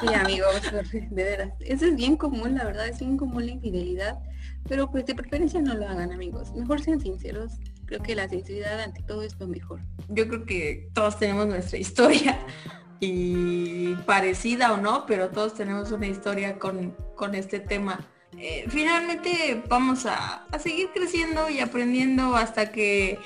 Sí, 0.00 0.14
amigos, 0.14 0.62
de 0.92 1.24
veras. 1.24 1.52
Eso 1.60 1.86
es 1.86 1.96
bien 1.96 2.16
común, 2.16 2.54
la 2.54 2.64
verdad, 2.64 2.88
es 2.88 3.00
bien 3.00 3.16
común 3.16 3.46
la 3.46 3.52
infidelidad, 3.52 4.18
pero 4.68 4.90
pues 4.90 5.06
de 5.06 5.14
preferencia 5.14 5.60
no 5.60 5.74
lo 5.74 5.88
hagan, 5.88 6.12
amigos. 6.12 6.52
Mejor 6.54 6.80
sean 6.80 7.00
sinceros. 7.00 7.52
Creo 7.86 8.02
que 8.02 8.14
la 8.14 8.28
sinceridad 8.28 8.80
ante 8.80 9.02
todo 9.02 9.22
es 9.22 9.34
lo 9.40 9.48
mejor. 9.48 9.80
Yo 10.08 10.28
creo 10.28 10.44
que 10.44 10.90
todos 10.94 11.18
tenemos 11.18 11.48
nuestra 11.48 11.78
historia 11.78 12.38
y 13.00 13.94
parecida 14.06 14.72
o 14.72 14.76
no, 14.76 15.06
pero 15.06 15.30
todos 15.30 15.54
tenemos 15.54 15.90
una 15.90 16.06
historia 16.06 16.58
con, 16.58 16.94
con 17.16 17.34
este 17.34 17.58
tema 17.58 18.06
eh, 18.38 18.64
finalmente 18.68 19.62
vamos 19.68 20.06
a, 20.06 20.46
seguir 20.58 20.90
creciendo 20.94 21.48
y 21.50 21.60
aprendiendo 21.60 22.36
hasta 22.36 22.70
que 22.70 23.18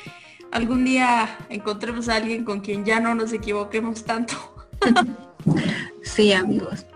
algún 0.50 0.84
día 0.84 1.38
encontremos 1.48 2.08
a 2.08 2.16
alguien 2.16 2.44
con 2.44 2.60
quien 2.60 2.84
ya 2.84 3.00
no 3.00 3.14
nos 3.14 3.32
equivoquemos 3.32 4.04
tanto. 4.04 4.34
sí, 6.02 6.32
amigos. 6.32 6.86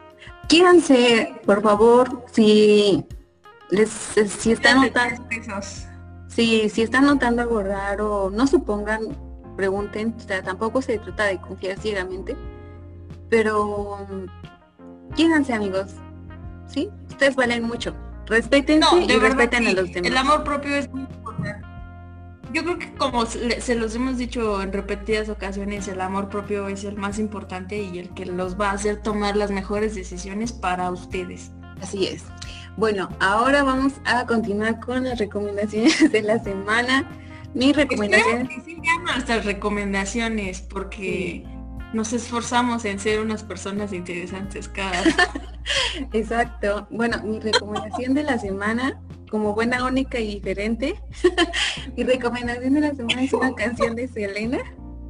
Quídense, 0.49 1.35
por 1.44 1.62
favor, 1.62 2.25
si 2.33 3.05
les 3.71 3.90
si 3.90 4.53
están 4.53 4.81
notando 4.81 5.23
si, 6.29 6.71
si 6.71 6.83
están 6.83 7.05
notando 7.05 7.42
algo 7.42 7.62
raro, 7.62 8.31
no 8.33 8.47
supongan, 8.47 9.01
pregunten, 9.57 10.14
o 10.16 10.21
sea, 10.21 10.42
tampoco 10.42 10.81
se 10.81 10.99
trata 10.99 11.25
de 11.25 11.40
confiar 11.40 11.79
ciegamente, 11.79 12.37
pero 13.29 13.99
quídense 15.16 15.53
amigos, 15.53 15.94
¿sí? 16.69 16.89
Ustedes 17.09 17.35
valen 17.37 17.65
mucho. 17.65 17.95
Respeten 18.27 18.83
y 19.09 19.13
respeten 19.17 19.67
a 19.67 19.73
los 19.73 19.93
demás. 19.93 20.11
El 20.11 20.17
amor 20.17 20.45
propio 20.45 20.77
es 20.77 20.89
muy 20.91 21.03
importante. 21.03 21.67
Yo 22.53 22.63
creo 22.65 22.79
que 22.79 22.93
como 22.95 23.27
se 23.27 23.75
los 23.75 23.95
hemos 23.95 24.17
dicho 24.17 24.63
en 24.63 24.73
repetidas 24.73 25.29
ocasiones, 25.29 25.87
el 25.89 26.01
amor 26.01 26.29
propio 26.29 26.69
es 26.69 26.85
el 26.85 26.97
más 26.97 27.19
importante 27.19 27.79
y 27.83 27.99
el 27.99 28.09
que 28.11 28.25
los 28.25 28.59
va 28.59 28.71
a 28.71 28.73
hacer 28.73 29.03
tomar 29.03 29.37
las 29.37 29.51
mejores 29.51 29.95
decisiones 29.95 30.53
para 30.53 30.91
ustedes. 30.91 31.51
Así 31.83 32.07
es. 32.07 32.25
Bueno, 32.77 33.09
ahora 33.21 33.63
vamos 33.65 33.95
a 34.05 34.27
continuar 34.27 34.81
con 34.81 35.05
las 35.05 35.19
recomendaciones 35.19 36.11
de 36.13 36.23
la 36.23 36.39
semana. 36.39 37.09
Mi 37.55 37.73
recomendación. 37.73 38.49
Sí, 38.65 38.81
nuestras 39.05 39.45
recomendaciones 39.45 40.61
porque 40.61 41.45
nos 41.93 42.13
esforzamos 42.13 42.85
en 42.85 42.99
ser 42.99 43.21
unas 43.21 43.43
personas 43.43 43.93
interesantes 43.93 44.69
cada 44.69 45.03
Exacto. 46.13 46.87
Bueno, 46.91 47.23
mi 47.25 47.41
recomendación 47.41 48.15
de 48.15 48.23
la 48.23 48.39
semana, 48.39 49.01
como 49.31 49.55
buena, 49.55 49.85
única 49.85 50.19
y 50.19 50.35
diferente, 50.35 51.01
mi 51.97 52.05
recomendación 52.05 52.75
de 52.75 52.81
la 52.81 52.95
semana 52.95 53.23
es 53.23 53.33
una 53.33 53.55
canción 53.55 53.97
de 53.97 54.09
Selena. 54.09 54.59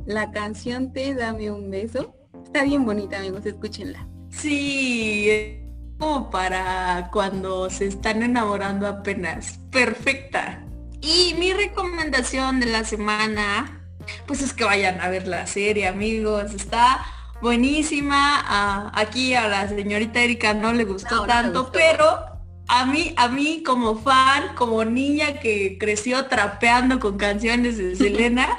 La 0.06 0.30
canción 0.30 0.92
Te 0.92 1.14
Dame 1.14 1.50
un 1.50 1.70
beso. 1.70 2.14
Está 2.44 2.64
bien 2.64 2.84
bonita, 2.84 3.18
amigos, 3.18 3.44
escúchenla. 3.44 4.08
Sí, 4.30 5.60
como 5.98 6.30
para 6.30 7.10
cuando 7.12 7.68
se 7.68 7.86
están 7.88 8.22
enamorando 8.22 8.86
apenas. 8.86 9.58
Perfecta. 9.70 10.64
Y 11.00 11.34
mi 11.38 11.52
recomendación 11.52 12.60
de 12.60 12.66
la 12.66 12.84
semana, 12.84 13.86
pues 14.26 14.42
es 14.42 14.52
que 14.52 14.64
vayan 14.64 15.00
a 15.00 15.08
ver 15.08 15.28
la 15.28 15.46
serie, 15.46 15.86
amigos. 15.86 16.54
Está 16.54 17.04
buenísima. 17.40 18.90
aquí 18.94 19.34
a 19.34 19.48
la 19.48 19.68
señorita 19.68 20.20
Erika 20.20 20.54
no 20.54 20.72
le 20.72 20.84
gustó 20.84 21.26
tanto, 21.26 21.70
pero 21.72 22.38
a 22.68 22.84
mí, 22.86 23.14
a 23.16 23.28
mí 23.28 23.62
como 23.64 23.96
fan, 23.96 24.54
como 24.54 24.84
niña 24.84 25.40
que 25.40 25.78
creció 25.78 26.26
trapeando 26.26 27.00
con 27.00 27.16
canciones 27.16 27.78
de 27.78 27.96
Selena, 27.96 28.56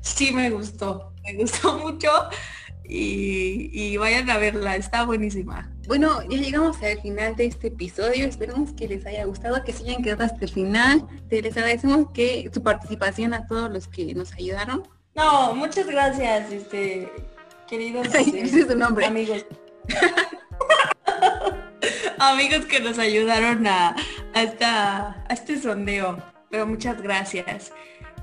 sí 0.00 0.32
me 0.32 0.50
gustó. 0.50 1.12
Me 1.24 1.34
gustó 1.34 1.78
mucho. 1.78 2.10
Y, 2.84 3.96
vayan 3.96 4.28
a 4.28 4.36
verla, 4.36 4.76
está 4.76 5.04
buenísima. 5.04 5.70
Bueno, 5.86 6.20
ya 6.28 6.36
llegamos 6.36 6.82
al 6.82 7.00
final 7.00 7.36
de 7.36 7.46
este 7.46 7.68
episodio. 7.68 8.26
Esperamos 8.26 8.72
que 8.72 8.88
les 8.88 9.06
haya 9.06 9.24
gustado, 9.24 9.62
que 9.64 9.72
se 9.72 9.84
hayan 9.84 10.02
quedado 10.02 10.24
hasta 10.24 10.44
el 10.44 10.50
final. 10.50 11.06
Te 11.30 11.40
les 11.40 11.56
agradecemos 11.56 12.08
que 12.12 12.50
su 12.52 12.62
participación 12.62 13.32
a 13.32 13.46
todos 13.46 13.70
los 13.70 13.88
que 13.88 14.14
nos 14.14 14.32
ayudaron. 14.34 14.86
No, 15.14 15.54
muchas 15.54 15.86
gracias. 15.86 16.52
Este, 16.52 17.10
queridos 17.72 18.06
nombre. 18.76 19.06
amigos. 19.06 19.46
amigos 22.18 22.66
que 22.66 22.80
nos 22.80 22.98
ayudaron 22.98 23.66
a, 23.66 23.96
a, 24.34 24.42
esta, 24.42 25.24
a 25.26 25.32
este 25.32 25.58
sondeo. 25.58 26.22
Pero 26.50 26.66
muchas 26.66 27.00
gracias. 27.00 27.72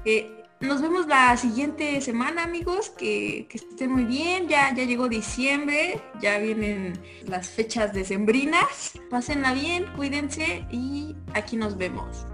Eh, 0.06 0.30
nos 0.60 0.84
vemos 0.84 1.08
la 1.08 1.36
siguiente 1.36 2.00
semana, 2.02 2.44
amigos. 2.44 2.92
Que, 2.92 3.48
que 3.50 3.58
estén 3.58 3.92
muy 3.92 4.04
bien. 4.04 4.48
Ya, 4.48 4.72
ya 4.76 4.84
llegó 4.84 5.10
diciembre. 5.10 6.00
Ya 6.22 6.38
vienen 6.38 6.94
las 7.26 7.50
fechas 7.50 7.92
decembrinas. 7.92 9.00
Pásenla 9.10 9.54
bien, 9.54 9.88
cuídense 9.96 10.64
y 10.72 11.16
aquí 11.34 11.58
nos 11.58 11.76
vemos. 11.76 12.28